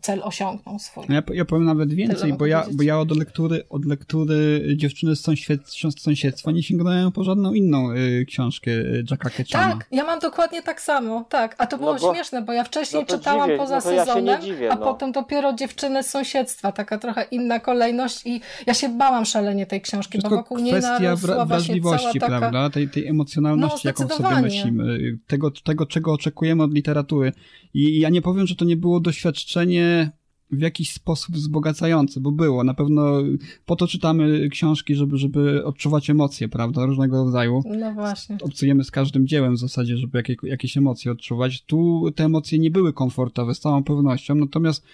[0.00, 1.04] cel osiągnął swój.
[1.08, 5.16] Ja, ja powiem nawet więcej, bo ja, bo ja od lektury, od lektury lektury dziewczyny
[5.16, 9.72] z, sąsied, z sąsiedztwa nie sięgnąłem po żadną inną y, książkę y, Jacka Ketchama.
[9.72, 11.54] Tak, ja mam dokładnie tak samo, tak.
[11.58, 14.26] A to było no bo, śmieszne, bo ja wcześniej no czytałam dziwię, poza no sezonem,
[14.26, 14.84] ja dziwię, a no.
[14.84, 19.80] potem dopiero dziewczyny z sąsiedztwa, taka trochę inna kolejność i ja się bałam szalenie tej
[19.80, 22.38] książki, Wszystko bo wokół niej kwestia wrażliwości, taka...
[22.38, 22.70] prawda?
[22.70, 27.32] Tej, tej emocjonalności, no, jaką sobie myślimy, tego, tego, czego oczekujemy od literatury.
[27.74, 30.10] I ja nie powiem, że to nie było doświadczenie
[30.50, 32.64] w jakiś sposób wzbogacające, bo było.
[32.64, 33.22] Na pewno
[33.66, 37.62] po to czytamy książki, żeby, żeby odczuwać emocje, prawda, różnego rodzaju.
[37.78, 38.36] No właśnie.
[38.42, 41.62] Obcujemy z każdym dziełem w zasadzie, żeby jakie, jakieś emocje odczuwać.
[41.62, 44.84] Tu te emocje nie były komfortowe, z całą pewnością, natomiast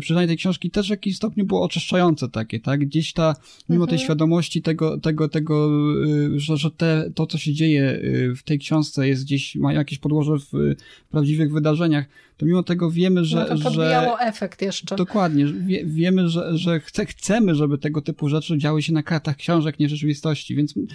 [0.00, 2.80] przynajmniej tej książki też w jakimś stopniu było oczyszczające takie, tak?
[2.80, 3.34] Gdzieś ta,
[3.68, 3.88] mimo mhm.
[3.88, 5.68] tej świadomości tego, tego, tego,
[6.04, 9.72] y, że, że te, to, co się dzieje y, w tej książce jest gdzieś, ma
[9.72, 10.74] jakieś podłoże w
[11.10, 12.06] prawdziwych wydarzeniach,
[12.36, 13.46] to mimo tego wiemy, że...
[13.50, 14.96] No to podbijało że, efekt jeszcze.
[14.96, 15.46] Dokładnie.
[15.46, 19.78] Wie, wiemy, że, że chce, chcemy, żeby tego typu rzeczy działy się na kartach książek,
[19.78, 20.86] nie rzeczywistości, więc y,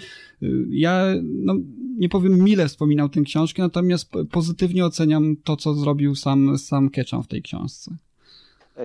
[0.70, 1.54] ja no,
[1.98, 7.24] nie powiem mile wspominał tę książkę, natomiast pozytywnie oceniam to, co zrobił sam, sam Ketchum
[7.24, 7.92] w tej książce.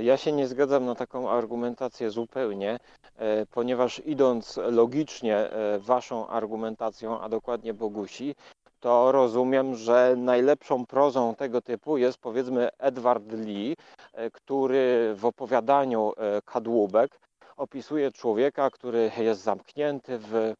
[0.02, 2.78] Ja się nie zgadzam na taką argumentację zupełnie,
[3.16, 8.34] e, ponieważ idąc logicznie e, waszą argumentacją, a dokładnie Bogusi,
[8.80, 13.76] to rozumiem, że najlepszą prozą tego typu jest powiedzmy Edward Lee,
[14.12, 17.20] e, który w opowiadaniu e, Kadłubek
[17.56, 20.54] opisuje człowieka, który jest zamknięty w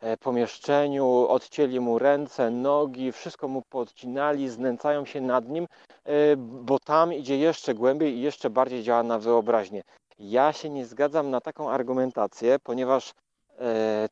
[0.00, 5.66] e, pomieszczeniu, odcięli mu ręce, nogi, wszystko mu podcinali, znęcają się nad nim,
[6.36, 9.82] bo tam idzie jeszcze głębiej i jeszcze bardziej działa na wyobraźnię.
[10.18, 13.12] Ja się nie zgadzam na taką argumentację, ponieważ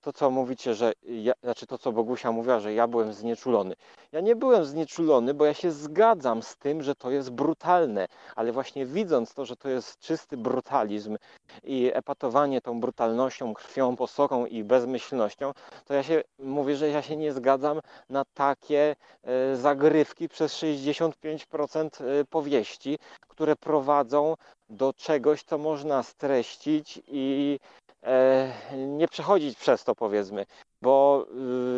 [0.01, 3.75] to, co mówicie, że ja, znaczy to, co Bogusia mówiła, że ja byłem znieczulony.
[4.13, 8.53] Ja nie byłem znieczulony, bo ja się zgadzam z tym, że to jest brutalne, ale
[8.53, 11.17] właśnie widząc to, że to jest czysty brutalizm
[11.65, 15.53] i epatowanie tą brutalnością, krwią, posoką i bezmyślnością,
[15.85, 22.05] to ja się mówię, że ja się nie zgadzam na takie e, zagrywki przez 65%
[22.05, 24.35] e, powieści, które prowadzą
[24.71, 27.88] do czegoś, co można streścić i E,
[28.77, 30.47] nie przechodzić przez to powiedzmy,
[30.83, 31.27] bo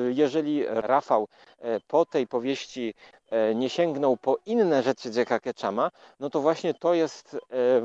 [0.08, 2.94] y, jeżeli Rafał e, po tej powieści
[3.30, 5.90] e, nie sięgnął po inne rzeczy Jacka Ketchama,
[6.20, 7.36] no to właśnie to jest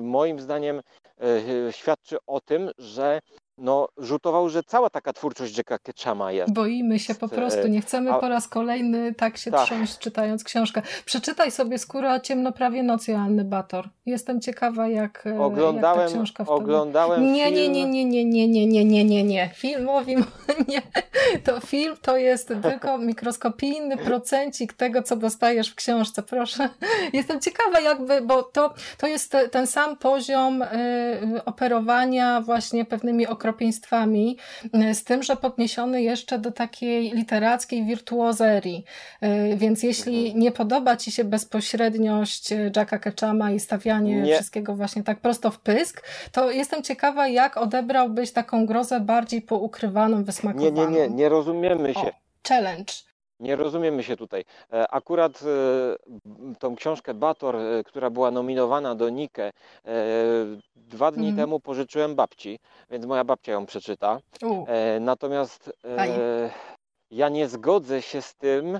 [0.01, 0.81] moim zdaniem
[1.71, 3.21] świadczy o tym, że
[3.57, 6.53] no, rzutował, że cała taka twórczość Jacka Ketchama jest.
[6.53, 9.65] Boimy się po prostu, nie chcemy po raz kolejny tak się tak.
[9.65, 10.81] trząść czytając książkę.
[11.05, 13.89] Przeczytaj sobie Skóra ciemnoprawie nocy Joanny Bator.
[14.05, 17.55] Jestem ciekawa jak, oglądałem, jak ta książka w Oglądałem nie, film...
[17.55, 19.49] nie, nie, nie, nie, nie, nie, nie, nie, nie, nie.
[19.55, 20.15] Filmowi
[20.69, 20.81] nie.
[21.43, 26.23] To film to jest tylko mikroskopijny procencik tego, co dostajesz w książce.
[26.23, 26.69] Proszę.
[27.13, 30.67] Jestem ciekawa jakby, bo to, to jest ten sam poziom y,
[31.45, 34.37] operowania właśnie pewnymi okresami okropieństwami,
[34.91, 38.85] y, z tym, że podniesiony jeszcze do takiej literackiej wirtuozerii.
[39.23, 40.39] Y, więc jeśli mhm.
[40.39, 44.35] nie podoba Ci się bezpośredniość y, Jacka Ketchama i stawianie nie.
[44.35, 50.23] wszystkiego właśnie tak prosto w pysk, to jestem ciekawa, jak odebrałbyś taką grozę bardziej poukrywaną,
[50.23, 50.89] wysmakowaną.
[50.89, 51.99] Nie, nie, nie, nie rozumiemy się.
[51.99, 52.11] O,
[52.47, 52.93] challenge.
[53.39, 54.45] Nie rozumiemy się tutaj.
[54.73, 59.51] E, akurat e, tą książkę Bator, e, która była nominowana do Nike,
[60.75, 61.37] dwa dni mm.
[61.37, 62.59] temu pożyczyłem babci,
[62.89, 64.19] więc moja babcia ją przeczyta.
[64.99, 65.71] Natomiast
[67.11, 68.79] ja nie zgodzę się z tym,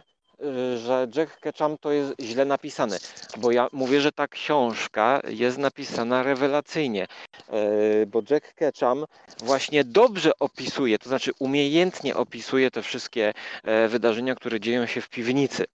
[0.77, 2.97] że Jack Ketchum to jest źle napisane,
[3.37, 7.07] bo ja mówię, że ta książka jest napisana rewelacyjnie,
[7.49, 9.05] e, bo Jack Ketchum
[9.43, 13.33] właśnie dobrze opisuje, to znaczy umiejętnie opisuje te wszystkie
[13.63, 15.65] e, wydarzenia, które dzieją się w piwnicy,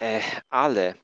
[0.00, 0.94] e, ale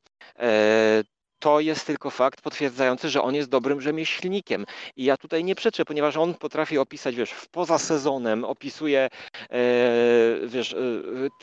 [1.39, 4.67] to jest tylko fakt potwierdzający, że on jest dobrym rzemieślnikiem.
[4.97, 9.09] I ja tutaj nie przeczę, ponieważ on potrafi opisać, wiesz, w poza sezonem, opisuje,
[9.51, 9.59] e,
[10.47, 10.77] wiesz, e,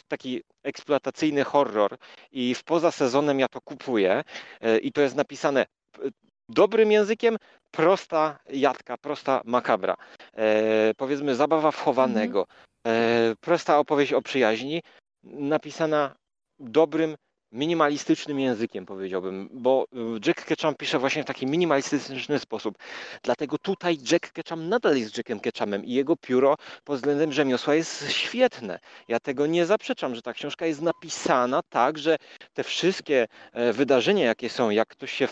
[0.08, 1.98] taki eksploatacyjny horror
[2.32, 4.24] i w poza sezonem ja to kupuję
[4.62, 6.10] e, i to jest napisane e,
[6.50, 7.38] dobrym językiem,
[7.72, 9.96] prosta jadka, prosta makabra.
[10.34, 12.48] E, powiedzmy zabawa wchowanego,
[12.84, 13.36] mhm.
[13.42, 14.82] prosta opowieść o przyjaźni,
[15.24, 16.16] napisana
[16.60, 17.16] dobrym
[17.56, 22.78] minimalistycznym językiem, powiedziałbym, bo y, Jack Ketchum pisze właśnie w taki minimalistyczny sposób.
[23.24, 28.12] Dlatego tutaj Jack Ketchum nadal jest Jackiem Ketchumem i jego pióro pod względem rzemiosła jest
[28.12, 28.80] świetne.
[29.08, 32.18] Ja tego nie zaprzeczam, że ta książka jest napisana tak, że
[32.54, 35.28] te wszystkie e, wydarzenia, jakie są, jak ktoś się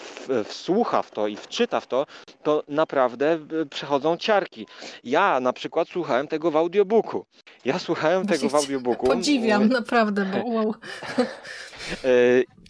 [0.45, 2.05] wsłucha w to i wczyta w to,
[2.43, 4.67] to naprawdę przechodzą ciarki.
[5.03, 7.25] Ja na przykład słuchałem tego w audiobooku.
[7.65, 9.07] Ja słuchałem tego w audiobooku.
[9.07, 10.75] Podziwiam, naprawdę, bo wow.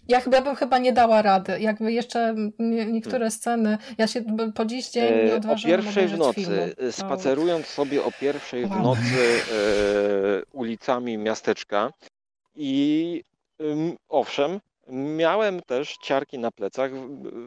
[0.08, 1.60] Ja chyba bym chyba nie dała rady.
[1.60, 3.30] Jakby jeszcze niektóre hmm.
[3.30, 6.62] sceny, ja się po dziś dzień nie e, odważyłam O pierwszej w nocy, filmu.
[6.78, 11.90] E, spacerując sobie o pierwszej w nocy e, ulicami miasteczka
[12.54, 13.22] i
[14.08, 16.90] owszem, miałem też ciarki na plecach,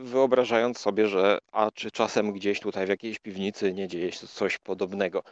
[0.03, 4.57] wyobrażając sobie, że a czy czasem gdzieś tutaj w jakiejś piwnicy nie dzieje się coś
[4.57, 5.23] podobnego.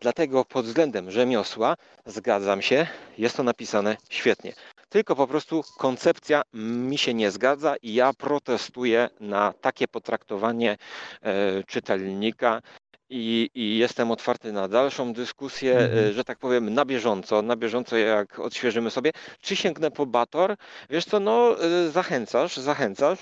[0.00, 1.74] Dlatego pod względem rzemiosła
[2.06, 2.86] zgadzam się,
[3.18, 4.52] jest to napisane świetnie
[4.88, 10.76] tylko po prostu koncepcja mi się nie zgadza i ja protestuję na takie potraktowanie
[11.22, 12.62] e, czytelnika.
[13.10, 16.12] I, I, jestem otwarty na dalszą dyskusję, e, mhm.
[16.12, 19.10] że tak powiem, na bieżąco, na bieżąco jak odświeżymy sobie.
[19.40, 20.56] Czy sięgnę po Bator?
[20.90, 23.18] Wiesz co, no e, zachęcasz, zachęcasz.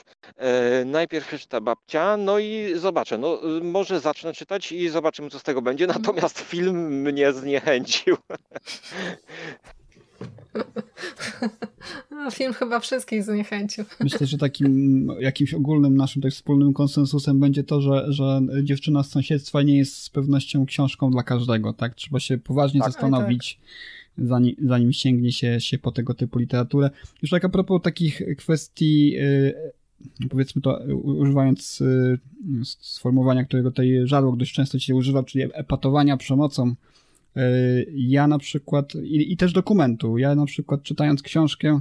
[0.85, 3.19] najpierw przeczyta babcia, no i zobaczę.
[3.19, 5.85] No może zacznę czytać i zobaczymy, co z tego będzie.
[5.85, 6.03] Mhm.
[6.03, 8.17] Natomiast film mnie zniechęcił.
[12.11, 13.85] No, film chyba wszystkich zniechęcił.
[14.01, 19.11] Myślę, że takim jakimś ogólnym naszym tak wspólnym konsensusem będzie to, że, że dziewczyna z
[19.11, 21.95] sąsiedztwa nie jest z pewnością książką dla każdego, tak?
[21.95, 23.59] Trzeba się poważnie tak, zastanowić,
[24.17, 24.27] tak.
[24.27, 26.91] zanim, zanim sięgnie się, się po tego typu literaturę.
[27.23, 32.19] Już tak a propos takich kwestii, yy, powiedzmy to używając yy,
[32.81, 36.77] sformułowania, którego tutaj żarłok dość często się używa, czyli epatowania przemocą, E,
[37.95, 41.81] ja na przykład, i, i, też dokumentu, ja na przykład czytając książkę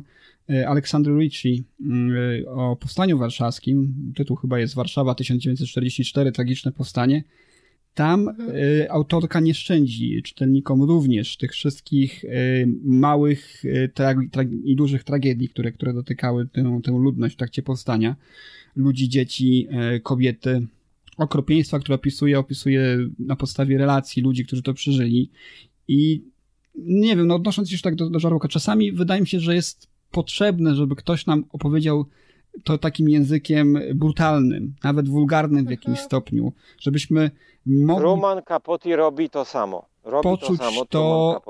[0.49, 7.23] e, Aleksandry Ricci mm, e, o Powstaniu Warszawskim, tytuł chyba jest Warszawa 1944, tragiczne powstanie,
[7.93, 8.29] tam
[8.89, 12.25] autorka nie szczędzi czytelnikom również tych wszystkich
[12.83, 13.63] małych
[14.63, 18.15] i dużych tragedii, które, które dotykały tę, tę ludność w trakcie powstania.
[18.75, 19.67] Ludzi, dzieci,
[20.03, 20.67] kobiety,
[21.17, 25.31] okropieństwa, które opisuje, opisuje na podstawie relacji ludzi, którzy to przeżyli.
[25.87, 26.23] I
[26.75, 29.55] nie wiem, no odnosząc się już tak do, do żarłoka, czasami wydaje mi się, że
[29.55, 32.05] jest potrzebne, żeby ktoś nam opowiedział
[32.63, 36.05] to takim językiem brutalnym, nawet wulgarnym w jakimś mhm.
[36.05, 37.31] stopniu, żebyśmy
[37.65, 38.03] mogli...
[38.03, 39.85] Roman Capote robi to samo.
[40.03, 41.41] Robi poczuć to samo, to,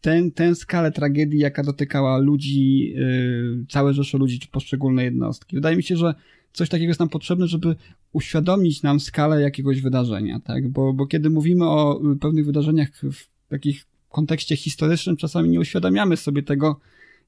[0.00, 5.56] ten, tę skalę tragedii, jaka dotykała ludzi, yy, całe rzesze ludzi, czy poszczególne jednostki.
[5.56, 6.14] Wydaje mi się, że
[6.54, 7.76] coś takiego jest nam potrzebne, żeby
[8.12, 10.68] uświadomić nam skalę jakiegoś wydarzenia, tak?
[10.68, 16.42] Bo, bo kiedy mówimy o pewnych wydarzeniach w takich kontekście historycznym, czasami nie uświadamiamy sobie
[16.42, 16.80] tego,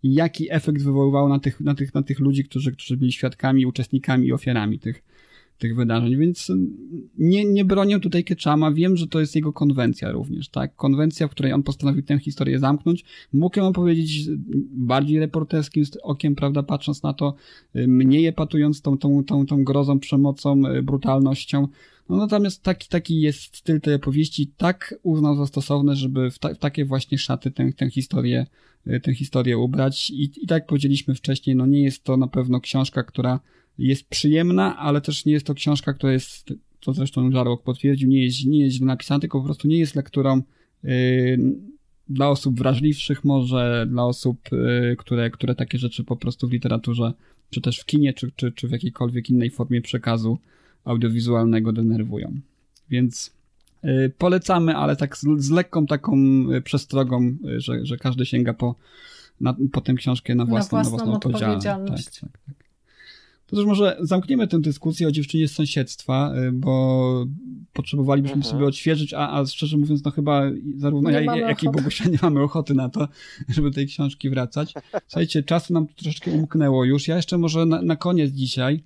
[0.02, 4.26] jaki efekt wywoływał na tych, na tych, na tych ludzi, którzy, którzy byli świadkami, uczestnikami
[4.26, 5.02] i ofiarami tych,
[5.58, 6.52] tych wydarzeń, więc
[7.18, 10.76] nie, nie bronię tutaj Ketchama, wiem, że to jest jego konwencja również, tak?
[10.76, 13.04] Konwencja, w której on postanowił tę historię zamknąć.
[13.32, 14.28] Mógł ją opowiedzieć
[14.70, 17.34] bardziej reporterskim okiem, prawda, patrząc na to,
[17.74, 21.68] mniej epatując tą, tą, tą, tą grozą, przemocą, brutalnością.
[22.08, 26.54] No natomiast taki, taki jest styl tej opowieści, tak uznał za stosowne, żeby w, ta,
[26.54, 28.46] w takie właśnie szaty tę, tę historię,
[29.02, 32.60] tę historię ubrać i, i tak jak powiedzieliśmy wcześniej, no nie jest to na pewno
[32.60, 33.40] książka, która
[33.78, 38.24] jest przyjemna, ale też nie jest to książka, która jest, to zresztą Żarłok potwierdził, nie
[38.24, 40.42] jest, nie jest źle napisana, tylko po prostu nie jest lekturą
[40.82, 41.38] yy,
[42.08, 47.12] dla osób wrażliwszych może, dla osób, yy, które, które takie rzeczy po prostu w literaturze,
[47.50, 50.38] czy też w kinie, czy, czy, czy w jakiejkolwiek innej formie przekazu
[50.84, 52.40] audiowizualnego denerwują.
[52.90, 53.32] Więc
[53.82, 56.16] yy, polecamy, ale tak z, z lekką taką
[56.52, 58.74] y, przestrogą, y, że, że każdy sięga po,
[59.40, 62.04] na, po tę książkę na własną, na własną, na własną odpowiedzialność.
[62.04, 62.55] Tak, tak, tak.
[63.46, 67.26] To też może zamkniemy tę dyskusję o dziewczynie z sąsiedztwa, y, bo
[67.72, 68.52] potrzebowalibyśmy mhm.
[68.52, 70.42] sobie odświeżyć, a, a szczerze mówiąc, no chyba
[70.76, 73.08] zarówno nie ja, jak i Bogusia nie mamy ochoty na to,
[73.54, 74.74] żeby tej książki wracać.
[75.06, 77.08] Słuchajcie, czasu nam troszeczkę umknęło już.
[77.08, 78.82] Ja jeszcze może na, na koniec dzisiaj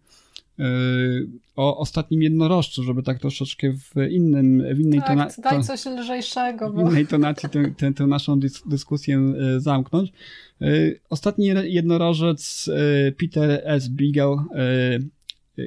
[1.56, 5.42] o ostatnim jednorożcu, żeby tak troszeczkę w innym, w innej tak, tonacji.
[5.42, 6.72] daj coś lżejszego.
[6.72, 6.84] Bo...
[6.84, 10.12] W innej tonacji tę, tę, tę naszą dysk dyskusję e, zamknąć.
[10.60, 10.66] E,
[11.10, 13.88] ostatni jednorożec e, Peter S.
[13.88, 14.36] Beagle,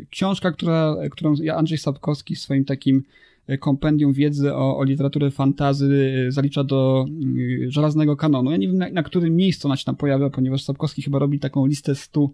[0.10, 3.04] książka, która, którą Andrzej Sapkowski w swoim takim
[3.60, 7.06] kompendium wiedzy o, o literaturze fantazy zalicza do
[7.68, 8.52] żelaznego kanonu.
[8.52, 11.40] Ja nie wiem, na, na którym miejscu ona się tam pojawia, ponieważ Sapkowski chyba robi
[11.40, 12.34] taką listę stu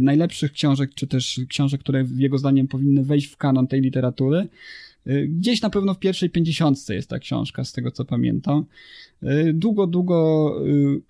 [0.00, 4.48] najlepszych książek, czy też książek, które jego zdaniem powinny wejść w kanon tej literatury.
[5.06, 8.64] Y, gdzieś na pewno w pierwszej pięćdziesiątce jest ta książka, z tego co pamiętam.
[9.22, 10.52] Y, długo, długo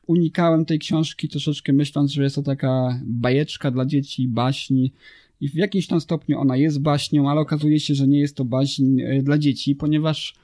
[0.06, 4.92] unikałem tej książki, troszeczkę myśląc, że jest to taka bajeczka dla dzieci, baśni.
[5.40, 8.44] I w jakimś tam stopniu ona jest baśnią, ale okazuje się, że nie jest to
[8.44, 10.34] baśń dla dzieci, ponieważ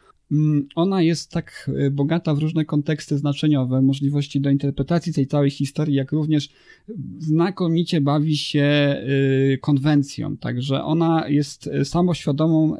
[0.74, 5.94] ona jest tak e, bogata w różne konteksty znaczeniowe, możliwości do interpretacji tej całej historii,
[5.94, 6.48] jak również
[7.18, 10.36] znakomicie bawi się e, konwencją.
[10.36, 12.76] Także ona jest e, samoświadomą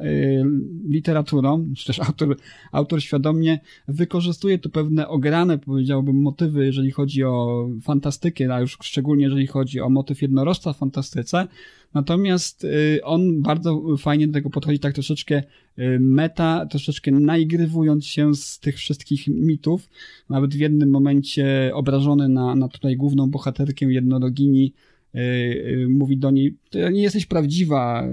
[0.87, 2.37] literaturą, też autor,
[2.71, 9.23] autor świadomie wykorzystuje tu pewne ograne, powiedziałbym, motywy, jeżeli chodzi o fantastykę, a już szczególnie
[9.23, 11.47] jeżeli chodzi o motyw jednorożca w fantastyce,
[11.93, 15.43] Natomiast y, on bardzo fajnie do tego podchodzi tak troszeczkę
[15.79, 19.89] y, meta, troszeczkę naigrywując się z tych wszystkich mitów.
[20.29, 24.73] Nawet w jednym momencie obrażony na, na tutaj główną bohaterkę jednorogini
[25.15, 28.09] y, mówi do niej, ty nie jesteś prawdziwa,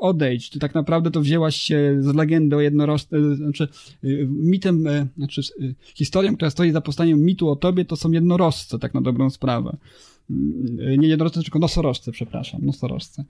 [0.00, 3.68] odejdź, ty tak naprawdę to wzięłaś się z legendy o jednorożce, znaczy
[4.28, 4.84] mitem,
[5.16, 5.42] znaczy
[5.94, 9.76] historią, która stoi za powstaniem mitu o tobie, to są jednorożce, tak na dobrą sprawę.
[10.30, 13.24] Mm, nie jednorożce, tylko nosorożce, przepraszam, nosorożce.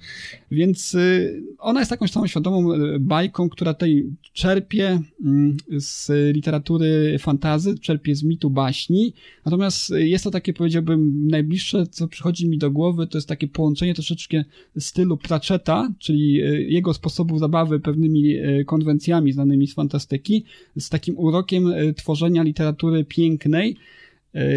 [0.50, 7.78] Więc y, ona jest jakąś świadomą y, bajką, która tutaj czerpie mm, z literatury fantazy,
[7.78, 9.12] czerpie z mitu baśni,
[9.44, 13.94] natomiast jest to takie, powiedziałbym, najbliższe, co przychodzi mi do głowy, to jest takie połączenie
[13.94, 14.44] troszeczkę
[14.78, 18.34] stylu Pratchetta, czyli y, jego sposobu zabawy pewnymi
[18.66, 20.44] konwencjami znanymi z fantastyki,
[20.76, 23.76] z takim urokiem tworzenia literatury pięknej,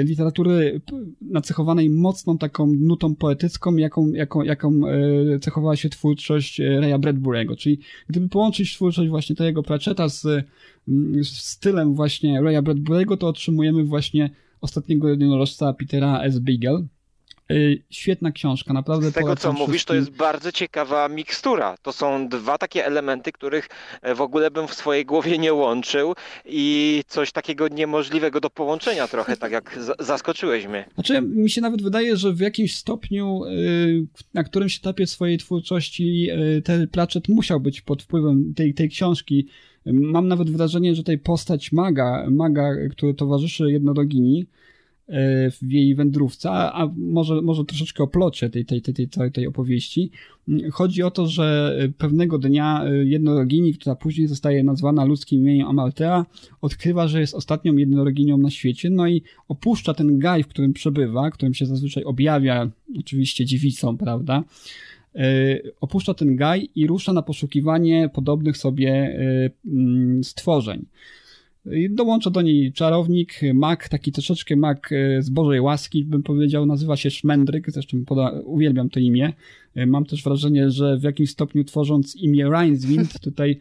[0.03, 0.81] literatury
[1.21, 7.55] nacechowanej mocną taką nutą poetycką, jaką, jaką, jaką e, cechowała się twórczość e, Raya Bradbury'ego.
[7.57, 10.21] Czyli gdyby połączyć twórczość właśnie tego Pratchetta z,
[11.21, 14.29] z stylem właśnie Raya Bradbury'ego, to otrzymujemy właśnie
[14.61, 16.39] ostatniego jednorożca Petera S.
[16.39, 16.87] Beagle.
[17.51, 19.09] Y, świetna książka, naprawdę.
[19.09, 21.75] Z tego, co mówisz, to jest bardzo ciekawa mikstura.
[21.81, 23.69] To są dwa takie elementy, których
[24.01, 29.07] e, w ogóle bym w swojej głowie nie łączył i coś takiego niemożliwego do połączenia
[29.07, 30.85] trochę, tak jak zaskoczyłeś mnie.
[30.93, 36.27] Znaczy, mi się nawet wydaje, że w jakimś stopniu, y, na którymś etapie swojej twórczości
[36.57, 39.47] y, ten Pratchett musiał być pod wpływem tej, tej książki.
[39.85, 44.45] Mam nawet wrażenie, że tej postać maga, maga, który towarzyszy jednorogini,
[45.61, 50.11] w jej wędrówce, a, może, może troszeczkę o plocie tej, tej, tej, tej tej opowieści.
[50.71, 56.25] Chodzi o to, że pewnego dnia e, jednorogini, która później zostaje nazwana ludzkim imieniem Amaltea,
[56.61, 61.31] odkrywa, że jest ostatnią jednoroginią na świecie, no i opuszcza ten gaj, w którym przebywa,
[61.31, 64.43] którym się zazwyczaj objawia, oczywiście dziewicą, prawda?
[65.15, 69.19] E, opuszcza ten gaj i rusza na poszukiwanie podobnych sobie
[70.23, 70.85] stworzeń.
[71.89, 76.97] Dołącza do niej czarownik, mak, taki troszeczkę mak e, z Bożej łaski, bym powiedział, nazywa
[76.97, 79.33] się Szmendryk, zresztą poda, uwielbiam to imię.
[79.75, 83.59] E, mam też wrażenie, że w jakimś stopniu tworząc imię Rainswind, tutaj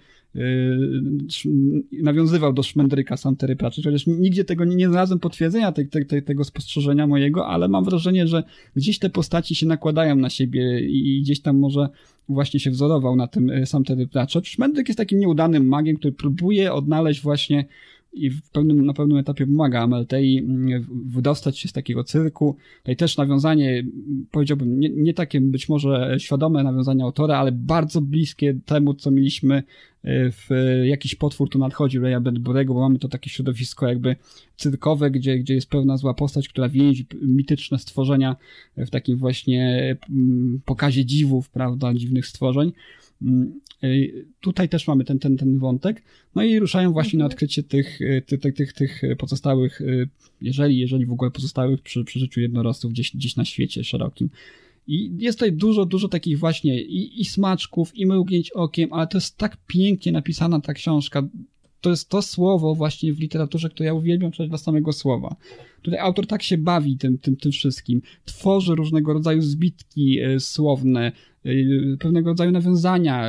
[2.02, 6.04] nawiązywał do Szmendryka sam Terry Pratchett, chociaż nigdzie tego nie, nie znalazłem potwierdzenia te, te,
[6.04, 8.44] te, tego spostrzeżenia mojego, ale mam wrażenie, że
[8.76, 11.88] gdzieś te postaci się nakładają na siebie i gdzieś tam może
[12.28, 14.46] właśnie się wzorował na tym sam Terry Pratchett.
[14.46, 17.64] Szmendryk jest takim nieudanym magiem, który próbuje odnaleźć właśnie
[18.12, 22.56] i w pewnym, na pewnym etapie pomaga Ameltei mm, wydostać się z takiego cyrku.
[22.78, 23.84] Tutaj też nawiązanie,
[24.30, 29.54] powiedziałbym, nie, nie takie być może świadome nawiązanie autora, ale bardzo bliskie temu, co mieliśmy
[29.54, 29.62] e,
[30.30, 30.48] w
[30.84, 34.16] Jakiś potwór tu nadchodzi Raya Bradbury'ego, bo mamy to takie środowisko jakby
[34.56, 38.36] cyrkowe, gdzie, gdzie jest pełna zła postać, która więzi mityczne stworzenia
[38.76, 42.72] w takim właśnie mm, pokazie dziwów, prawda, dziwnych stworzeń.
[43.22, 46.02] Mm, y, tutaj też mamy ten, ten, ten wątek.
[46.34, 47.34] No i ruszają właśnie na mhm.
[47.34, 50.08] odkrycie tych, tych, tych, tych, tych pozostałych, y,
[50.42, 54.30] jeżeli, jeżeli w ogóle pozostałych przy, przy życiu jednorożców gdzieś, gdzieś na świecie szerokim.
[54.86, 59.18] I jest tutaj dużo, dużo takich właśnie i, i smaczków, i mrugnięć okiem, ale to
[59.18, 61.22] jest tak pięknie napisana ta książka.
[61.80, 65.36] To jest to słowo właśnie w literaturze, które ja uwielbiam czytać dla samego słowa.
[65.82, 68.02] Tutaj autor tak się bawi tym, tym, tym wszystkim.
[68.24, 71.12] Tworzy różnego rodzaju zbitki słowne,
[71.46, 73.24] Y, pewnego rodzaju nawiązania.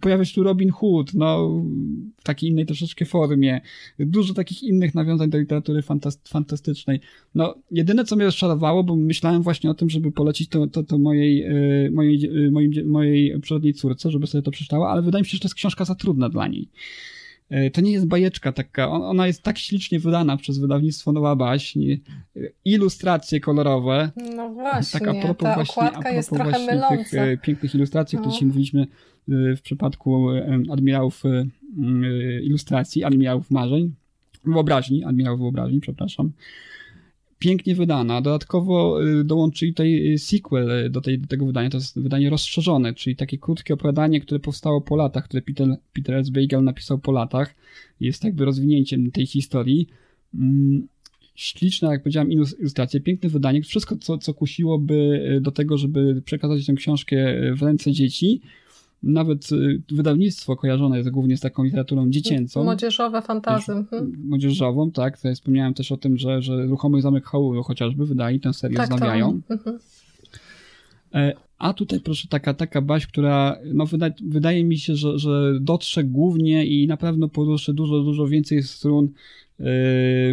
[0.00, 1.62] Pojawia się tu Robin Hood, no,
[2.16, 3.60] w takiej innej troszeczkę formie.
[3.98, 5.82] Dużo takich innych nawiązań do literatury
[6.24, 7.00] fantastycznej.
[7.34, 10.98] No, jedyne, co mnie rozczarowało, bo myślałem właśnie o tym, żeby polecić to, to, to
[10.98, 11.44] mojej,
[11.86, 15.46] y, mojej, mojej przyrodniej córce, żeby sobie to przeczytała, ale wydaje mi się, że to
[15.46, 16.68] jest książka za trudna dla niej.
[17.50, 21.90] E, to nie jest bajeczka taka, ona jest tak ślicznie wydana przez wydawnictwo Nowa Baśń,
[21.90, 21.98] e,
[22.64, 24.10] ilustracje kolorowe.
[24.36, 26.96] No właśnie, tak a propos ta właśnie, okładka a propos jest trochę właśnie myląca.
[26.96, 28.46] tych e, pięknych ilustracji, o których no.
[28.46, 28.86] mówiliśmy
[29.28, 30.28] w przypadku
[30.70, 31.22] admirałów
[32.42, 33.94] ilustracji, admirałów marzeń,
[34.44, 36.32] wyobraźni, admirałów wyobraźni, przepraszam
[37.38, 38.22] pięknie wydana.
[38.22, 42.30] Dodatkowo y, dołączyli tutaj y, sequel y, do, tej, do tego wydania, to jest wydanie
[42.30, 46.30] rozszerzone, czyli takie krótkie opowiadanie, które powstało po latach, które Peter, Peter S.
[46.30, 47.54] Beagle napisał po latach.
[48.00, 49.86] Jest jakby rozwinięciem tej historii.
[50.34, 50.88] Mm,
[51.34, 56.72] śliczna, jak powiedziałem, ilustracje, piękne wydanie, wszystko, co, co kusiłoby do tego, żeby przekazać tę
[56.72, 57.16] książkę
[57.54, 58.40] w ręce dzieci,
[59.06, 62.64] nawet y, wydawnictwo kojarzone jest głównie z taką literaturą dziecięcą.
[62.64, 63.72] Młodzieżowe fantazy.
[63.72, 64.12] Mhm.
[64.24, 65.16] Młodzieżową, tak.
[65.16, 68.86] Tutaj wspomniałem też o tym, że, że Ruchomy Zamek Hołulu chociażby wydali tę serię, tak,
[68.86, 69.40] znawiają.
[69.50, 69.78] Mhm.
[71.14, 75.60] E, a tutaj proszę taka, taka baś, która no wyda, wydaje mi się, że, że
[75.60, 79.10] dotrze głównie i na pewno poruszy dużo, dużo więcej strun e,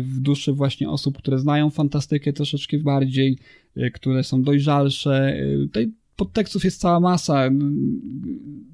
[0.01, 3.37] w duszy właśnie osób, które znają fantastykę troszeczkę bardziej,
[3.77, 5.37] e, które są dojrzalsze.
[5.61, 7.49] Tutaj podtekstów jest cała masa.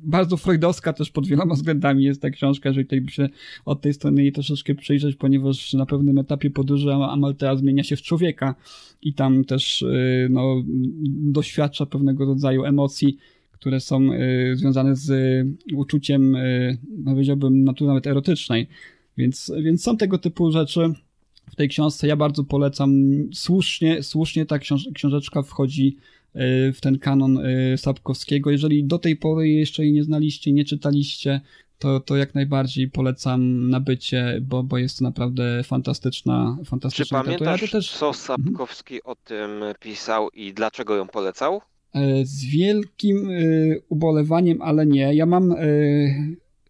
[0.03, 3.29] Bardzo freudowska też pod wieloma względami jest ta książka, jeżeli tutaj by się
[3.65, 8.01] od tej strony jej troszeczkę przyjrzeć, ponieważ na pewnym etapie podróży Amaltea zmienia się w
[8.01, 8.55] człowieka
[9.01, 10.63] i tam też y, no,
[11.07, 13.17] doświadcza pewnego rodzaju emocji,
[13.51, 15.11] które są y, związane z
[15.75, 18.67] uczuciem, y, no powiedziałbym, natury nawet erotycznej.
[19.17, 20.93] Więc, więc są tego typu rzeczy
[21.51, 22.07] w tej książce.
[22.07, 22.91] Ja bardzo polecam.
[23.33, 25.97] Słusznie, słusznie ta książ książeczka wchodzi
[26.73, 28.51] w ten kanon y, Sapkowskiego.
[28.51, 31.41] Jeżeli do tej pory jeszcze jej nie znaliście, nie czytaliście,
[31.79, 37.61] to, to jak najbardziej polecam nabycie, bo, bo jest to naprawdę fantastyczna, fantastyczna Czy pamiętasz,
[37.61, 37.91] ja też...
[37.91, 39.11] co Sapkowski mhm.
[39.11, 39.49] o tym
[39.79, 41.61] pisał i dlaczego ją polecał?
[41.93, 43.29] E, z wielkim
[43.89, 45.13] ubolewaniem, ale nie.
[45.13, 45.55] Ja mam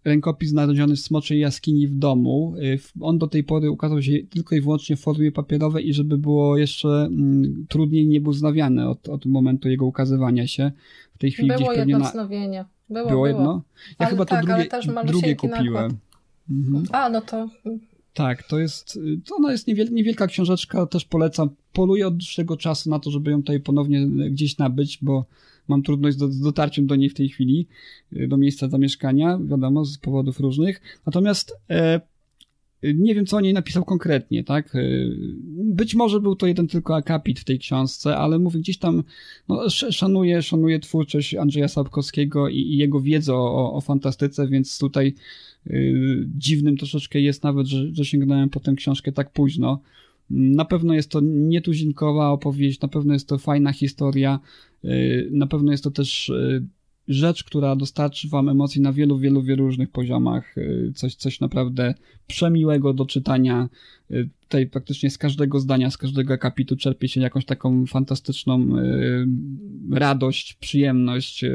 [0.10, 2.56] rękopis znaleziony w Smoczej Jaskini w domu.
[2.58, 6.18] Y, on do tej pory ukazał się tylko i wyłącznie w formie papierowej i żeby
[6.18, 10.72] było jeszcze mm, trudniej, nie był znawiany od, od momentu jego ukazywania się.
[11.16, 12.10] W tej chwili było gdzieś pewnie jedno na...
[12.10, 12.66] wznowienie.
[12.90, 13.28] Było, było, było.
[13.28, 13.62] jedno?
[13.90, 15.98] Ja ale chyba tak, to drugie, drugie kupiłem.
[16.50, 16.86] Mhm.
[16.92, 17.50] A, no to...
[18.14, 21.50] Tak, to jest, to ona jest niewiel, niewielka książeczka, też polecam.
[21.74, 25.26] Poluję od dłuższego czasu na to, żeby ją tutaj ponownie gdzieś nabyć, bo
[25.70, 27.68] mam trudność z dotarciem do niej w tej chwili,
[28.14, 30.82] y, do miejsca zamieszkania, wiadomo, z powodów różnych.
[31.06, 32.02] Natomiast e,
[32.84, 34.76] nie wiem, co o niej napisał konkretnie, tak?
[34.76, 34.80] E,
[35.64, 39.04] być może był to jeden tylko akapit w tej książce, ale mówię, gdzieś tam
[39.50, 45.14] no, szanuję, szanuję twórczość Andrzeja Sapkowskiego i, i jego wiedzę o, o, fantastyce, więc tutaj
[45.68, 49.82] y, dziwnym troszeczkę jest nawet, że, że sięgnąłem po tę książkę tak późno.
[50.30, 54.40] Na pewno jest to nietuzinkowa opowieść, na pewno jest to fajna historia,
[55.32, 56.66] na pewno jest to też y,
[57.08, 60.58] rzecz, która dostarczy wam emocji na wielu, wielu, wielu różnych poziomach.
[60.58, 61.94] Y, coś, coś naprawdę
[62.28, 63.70] przemiłego do czytania.
[64.42, 68.68] Tutaj praktycznie z każdego zdania, z każdego akapitu czerpie się jakąś taką fantastyczną
[69.92, 71.46] radość, przyjemność.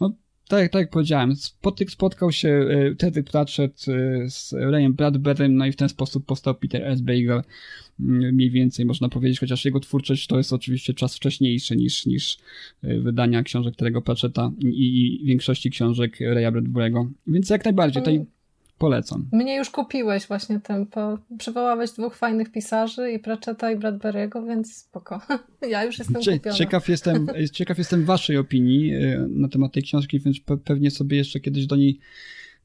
[0.00, 0.12] No,
[0.50, 5.66] tak, tak jak powiedziałem, Spotyk spotkał się e, Teddy Pratchett e, z Rayem Bradberem, no
[5.66, 7.00] i w ten sposób powstał Peter S.
[7.00, 7.42] Bagel,
[8.00, 12.38] mm, mniej więcej można powiedzieć, chociaż jego twórczość to jest oczywiście czas wcześniejszy niż, niż
[12.82, 18.26] e, wydania książek Terry'ego Pratchetta i, i większości książek Raya Bradbury'ego, więc jak najbardziej tutaj
[18.80, 19.28] Polecam.
[19.32, 20.86] Mnie już kupiłeś właśnie tym.
[20.86, 21.18] Po...
[21.38, 25.20] Przywołałeś dwóch fajnych pisarzy i Pratchetta i Bradbury'ego, więc spoko.
[25.70, 26.56] Ja już jestem Cie, kupiona.
[26.56, 31.40] Ciekaw jestem, ciekaw jestem waszej opinii y, na temat tej książki, więc pewnie sobie jeszcze
[31.40, 31.98] kiedyś do niej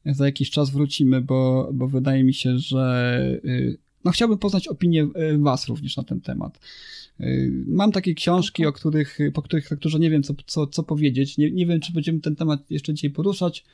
[0.06, 5.04] za jakiś czas wrócimy, bo, bo wydaje mi się, że y, no chciałbym poznać opinię
[5.04, 6.60] y, was również na ten temat.
[7.68, 11.38] Mam takie książki, o których, po których lekturze nie wiem, co, co, co powiedzieć.
[11.38, 13.66] Nie, nie wiem, czy będziemy ten temat jeszcze dzisiaj poruszać,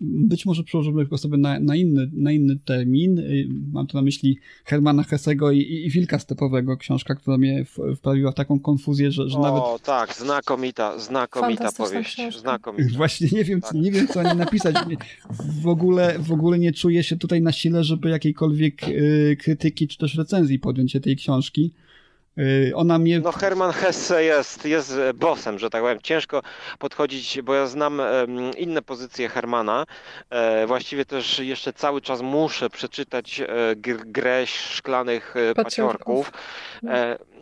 [0.00, 3.18] być może przełożymy go sobie na, na, inny, na inny termin.
[3.18, 7.64] Y, mam tu na myśli Hermana Hessego i, i Wilka Stepowego, książka, która mnie
[7.96, 9.62] wprawiła w taką konfuzję, że, że o, nawet...
[9.62, 12.20] O tak, znakomita, znakomita powieść.
[12.40, 12.96] Znakomita.
[12.96, 13.72] Właśnie nie wiem, tak.
[13.72, 14.76] nie wiem, co ani napisać.
[15.62, 19.98] W ogóle, w ogóle nie czuję się tutaj na sile, żeby jakiejkolwiek y, krytyki czy
[19.98, 21.72] też recenzji podjąć się tej książki.
[22.38, 23.20] Y, ona mnie...
[23.20, 25.98] No Herman Hesse jest, jest bossem, że tak powiem.
[26.02, 26.42] Ciężko
[26.78, 28.02] podchodzić, bo ja znam
[28.58, 29.86] inne pozycje Hermana.
[30.30, 33.46] E, właściwie też jeszcze cały czas muszę przeczytać e,
[34.06, 36.32] grę szklanych e, paciorków.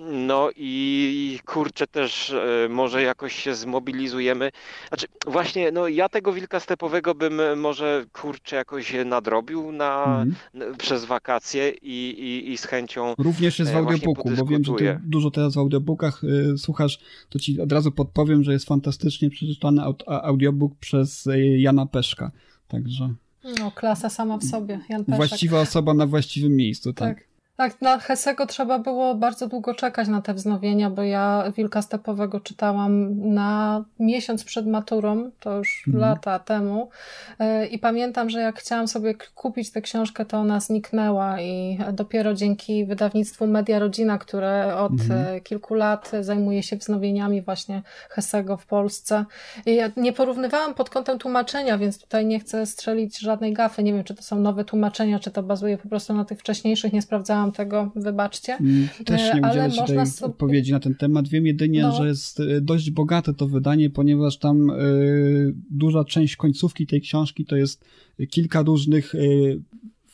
[0.01, 2.35] No i kurczę też
[2.69, 4.51] może jakoś się zmobilizujemy.
[4.89, 10.25] Znaczy właśnie, no ja tego wilka stepowego bym może kurczę jakoś nadrobił na,
[10.55, 10.77] mm.
[10.77, 15.01] przez wakacje i, i, i z chęcią Również jest w audiobooku, bo wiem, że ty
[15.05, 16.99] dużo teraz w audiobookach y, słuchasz,
[17.29, 22.33] to ci od razu podpowiem, że jest fantastycznie przeczytany audiobook przez y, Jana Peszka.
[22.69, 23.15] Także.
[23.59, 24.81] No, klasa sama w sobie.
[24.89, 25.17] Jan Peszek.
[25.17, 27.19] Właściwa osoba na właściwym miejscu, tak.
[27.19, 27.28] tak.
[27.59, 32.41] Tak, na Hesego trzeba było bardzo długo czekać na te wznowienia, bo ja Wilka Stepowego
[32.41, 36.01] czytałam na miesiąc przed maturą, to już mhm.
[36.03, 36.91] lata temu.
[37.39, 42.35] E, I pamiętam, że jak chciałam sobie kupić tę książkę, to ona zniknęła i dopiero
[42.35, 45.37] dzięki wydawnictwu Media Rodzina, które od mhm.
[45.37, 49.25] E, kilku lat zajmuje się wznowieniami właśnie Hesego w Polsce.
[49.67, 53.83] I ja nie porównywałam pod kątem tłumaczenia, więc tutaj nie chcę strzelić żadnej gafy.
[53.83, 56.93] Nie wiem, czy to są nowe tłumaczenia, czy to bazuje po prostu na tych wcześniejszych,
[56.93, 58.57] nie sprawdzałam tego, wybaczcie.
[58.57, 60.33] Mm, też nie e, udzielę tutaj sobie...
[60.33, 61.29] odpowiedzi na ten temat.
[61.29, 61.97] Wiem jedynie, no.
[61.97, 67.45] że jest e, dość bogate to wydanie, ponieważ tam y, duża część końcówki tej książki
[67.45, 67.85] to jest
[68.31, 69.61] kilka różnych y,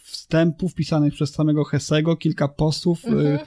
[0.03, 3.05] wstępów pisanych przez samego Hesego, kilka posłów.
[3.05, 3.39] Mhm.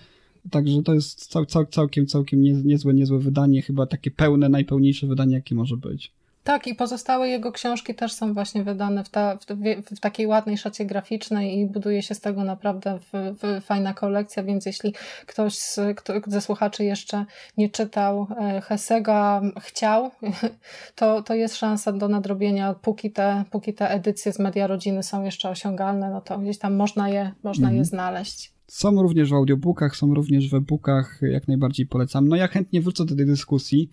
[0.52, 5.36] Także to jest cał, cał, całkiem, całkiem niezłe, niezłe wydanie, chyba takie pełne, najpełniejsze wydanie,
[5.36, 6.12] jakie może być.
[6.48, 10.58] Tak, i pozostałe jego książki też są właśnie wydane w, ta, w, w, takiej ładnej
[10.58, 14.94] szacie graficznej i buduje się z tego naprawdę w, fajna kolekcja, więc jeśli
[15.26, 17.26] ktoś z, kto, ze słuchaczy jeszcze
[17.58, 20.12] nie czytał e, Hesega, chciał,
[20.96, 25.24] to, to jest szansa do nadrobienia, póki te, póki te edycje z Media Rodziny są
[25.24, 27.78] jeszcze osiągalne, no to gdzieś tam można je, można mhm.
[27.78, 28.54] je znaleźć.
[28.68, 32.28] Są również w audiobookach, są również w e-bookach, jak najbardziej polecam.
[32.28, 33.90] No ja chętnie wrócę do tej dyskusji.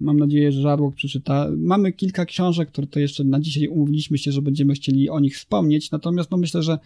[0.00, 1.48] Mam nadzieję, że Żarłok przeczyta.
[1.56, 5.36] Mamy kilka książek, które to jeszcze na dzisiaj umówiliśmy się, że będziemy chcieli o nich
[5.36, 6.78] wspomnieć, natomiast no myślę, że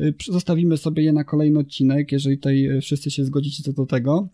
[0.00, 3.86] y, zostawimy sobie je na kolejny odcinek, jeżeli tutaj y, wszyscy się zgodzicie co do
[3.86, 4.28] tego.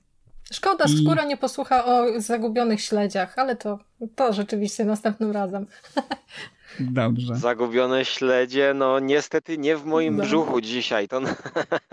[0.53, 1.03] Szkoda, I...
[1.03, 3.79] skóra nie posłucha o zagubionych śledziach, ale to,
[4.15, 5.67] to rzeczywiście następnym razem.
[6.81, 7.37] Dobrze.
[7.37, 10.23] Zagubione śledzie, no niestety nie w moim no.
[10.25, 11.09] brzuchu dzisiaj.
[11.09, 11.21] To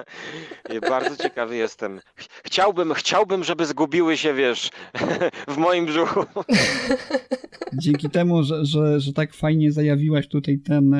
[0.90, 1.99] bardzo ciekawy jestem.
[2.44, 4.70] Chciałbym, chciałbym, żeby zgubiły się, wiesz,
[5.53, 6.24] w moim brzuchu.
[7.84, 10.99] Dzięki temu, że, że, że tak fajnie zajawiłaś tutaj ten e,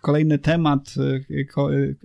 [0.00, 1.34] kolejny temat e,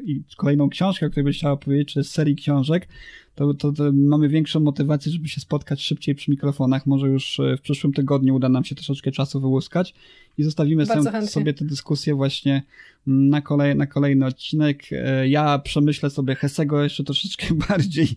[0.04, 2.88] i kolejną książkę, o której byś chciała powiedzieć, czy z serii książek,
[3.36, 6.86] to, to, to, mamy większą motywację, żeby się spotkać szybciej przy mikrofonach.
[6.86, 9.94] Może już e, w przyszłym tygodniu uda nam się troszeczkę czasu wyłuskać
[10.38, 12.64] i zostawimy sobie, sobie tę dyskusję właśnie
[13.08, 14.84] na, kolej, na kolejny odcinek.
[14.92, 18.08] E, ja przemyślę sobie Hesego jeszcze troszeczkę bardziej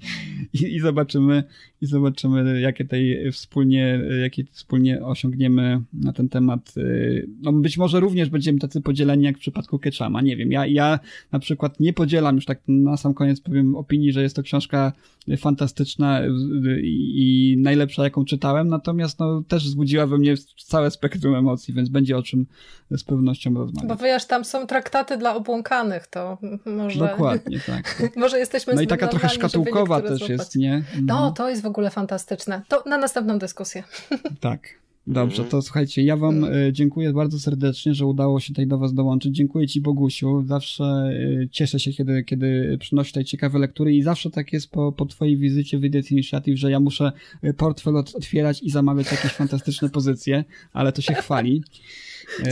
[0.52, 1.44] i, i, zobaczymy,
[1.80, 6.74] i zobaczymy, jakie tej wspólnie, jakie wspólnie osiągniemy na ten temat.
[6.76, 6.82] E,
[7.42, 10.52] no być może również będziemy tacy podzieleni jak w przypadku Ketchama, nie wiem.
[10.52, 10.98] Ja, ja
[11.32, 14.92] na przykład nie podzielam już tak na sam koniec powiem opinii, że jest to książka
[15.38, 16.20] fantastyczna
[16.82, 20.34] i, najlepsza jaką czytałem, natomiast no też wzbudziła we mnie
[20.64, 22.46] całe spektrum emocji, więc będzie o czym
[22.90, 23.88] z pewnością rozmawiać.
[23.88, 26.98] Bo wiesz, tam są traktaty dla obłąkanych, to może...
[26.98, 28.02] Dokładnie, tak.
[28.16, 30.28] może jesteśmy No i taka trochę szkatułkowa też złapać.
[30.28, 30.82] jest, nie?
[31.02, 32.62] No, to jest w ogóle fantastyczne.
[32.68, 33.82] To na następną dyskusję.
[34.40, 34.60] tak.
[35.06, 38.94] Dobrze, to słuchajcie, ja wam e, dziękuję bardzo serdecznie, że udało się tutaj do was
[38.94, 39.36] dołączyć.
[39.36, 44.30] Dziękuję ci Bogusiu, zawsze e, cieszę się, kiedy, kiedy przynosi tutaj ciekawe lektury i zawsze
[44.30, 47.12] tak jest po, po twojej wizycie w Idiot Initiative, że ja muszę
[47.42, 51.62] e, portfel otwierać i zamawiać jakieś fantastyczne pozycje, ale to się chwali.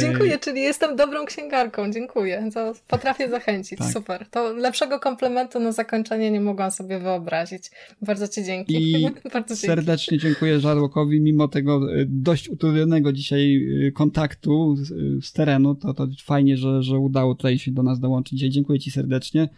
[0.00, 1.92] Dziękuję, czyli jestem dobrą księgarką.
[1.92, 2.50] Dziękuję.
[2.88, 3.78] Potrafię zachęcić.
[3.78, 3.92] Tak.
[3.92, 4.26] Super.
[4.30, 7.70] To lepszego komplementu na zakończenie nie mogłam sobie wyobrazić.
[8.02, 8.92] Bardzo Ci dzięki.
[8.92, 14.92] I Bardzo serdecznie dziękuję Żarłokowi, mimo tego dość utrudnionego dzisiaj kontaktu z,
[15.24, 15.74] z terenu.
[15.74, 18.40] To, to fajnie, że, że udało tutaj się do nas dołączyć.
[18.40, 19.48] Dziękuję Ci serdecznie.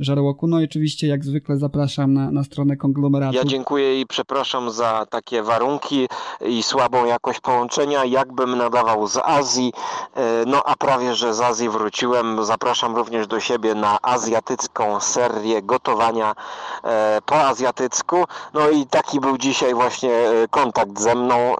[0.00, 0.46] Żarłoku.
[0.46, 3.36] No i oczywiście jak zwykle zapraszam na, na stronę konglomeratu.
[3.36, 6.08] Ja dziękuję i przepraszam za takie warunki
[6.40, 8.04] i słabą jakość połączenia.
[8.04, 9.72] Jakbym nadawał z Azji,
[10.14, 12.44] e, no a prawie, że z Azji wróciłem.
[12.44, 16.34] Zapraszam również do siebie na azjatycką serię gotowania
[16.84, 18.24] e, po azjatycku.
[18.54, 21.54] No i taki był dzisiaj właśnie e, kontakt ze mną,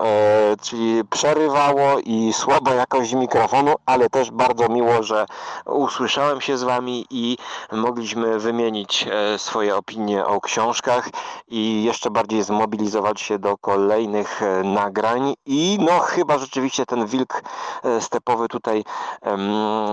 [0.63, 5.27] czyli przerywało i słaba jakość mikrofonu, ale też bardzo miło, że
[5.67, 7.37] usłyszałem się z Wami i
[7.73, 11.09] mogliśmy wymienić e, swoje opinie o książkach
[11.49, 17.43] i jeszcze bardziej zmobilizować się do kolejnych e, nagrań i no chyba rzeczywiście ten wilk
[17.85, 18.85] e, stepowy tutaj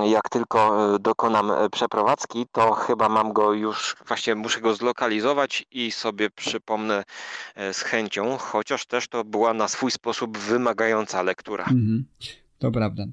[0.06, 6.30] jak tylko dokonam przeprowadzki, to chyba mam go już, właśnie muszę go zlokalizować i sobie
[6.30, 7.04] przypomnę
[7.56, 11.64] z chęcią, chociaż też to była na swój sposób wymagająca lektura.
[11.64, 12.06] Mhm.
[12.60, 13.04] To prawda.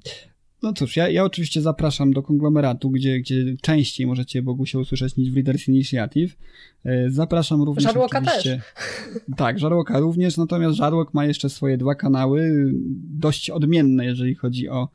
[0.63, 5.31] No cóż, ja, ja oczywiście zapraszam do konglomeratu, gdzie, gdzie częściej możecie Bogusia usłyszeć niż
[5.31, 6.37] w Readers Initiative.
[6.85, 8.61] E, zapraszam również Żarłoka oczywiście...
[8.73, 9.23] też.
[9.37, 12.71] Tak, Żarłoka również, natomiast Żarłok ma jeszcze swoje dwa kanały,
[13.19, 14.89] dość odmienne, jeżeli chodzi o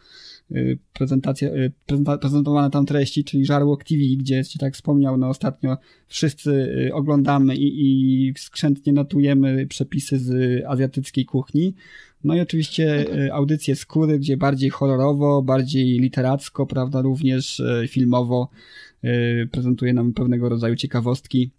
[0.51, 0.55] e,
[0.93, 6.70] prezentację, e, prezentowane tam treści, czyli Żarłok TV, gdzie, jak tak wspomniał, no ostatnio wszyscy
[6.93, 11.74] oglądamy i, i skrzętnie notujemy przepisy z azjatyckiej kuchni.
[12.24, 18.51] No i oczywiście e, audycje skóry, gdzie bardziej horrorowo, bardziej literacko, prawda, również e, filmowo
[19.02, 21.51] e, prezentuje nam pewnego rodzaju ciekawostki,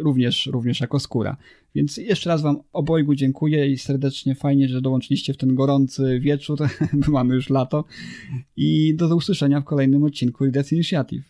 [0.00, 1.36] również, również jako skóra.
[1.74, 6.58] Więc jeszcze raz Wam obojgu dziękuję i serdecznie fajnie, że dołączyliście w ten gorący wieczór,
[7.08, 7.84] mamy już lato
[8.56, 11.29] i do usłyszenia w kolejnym odcinku Death Initiative.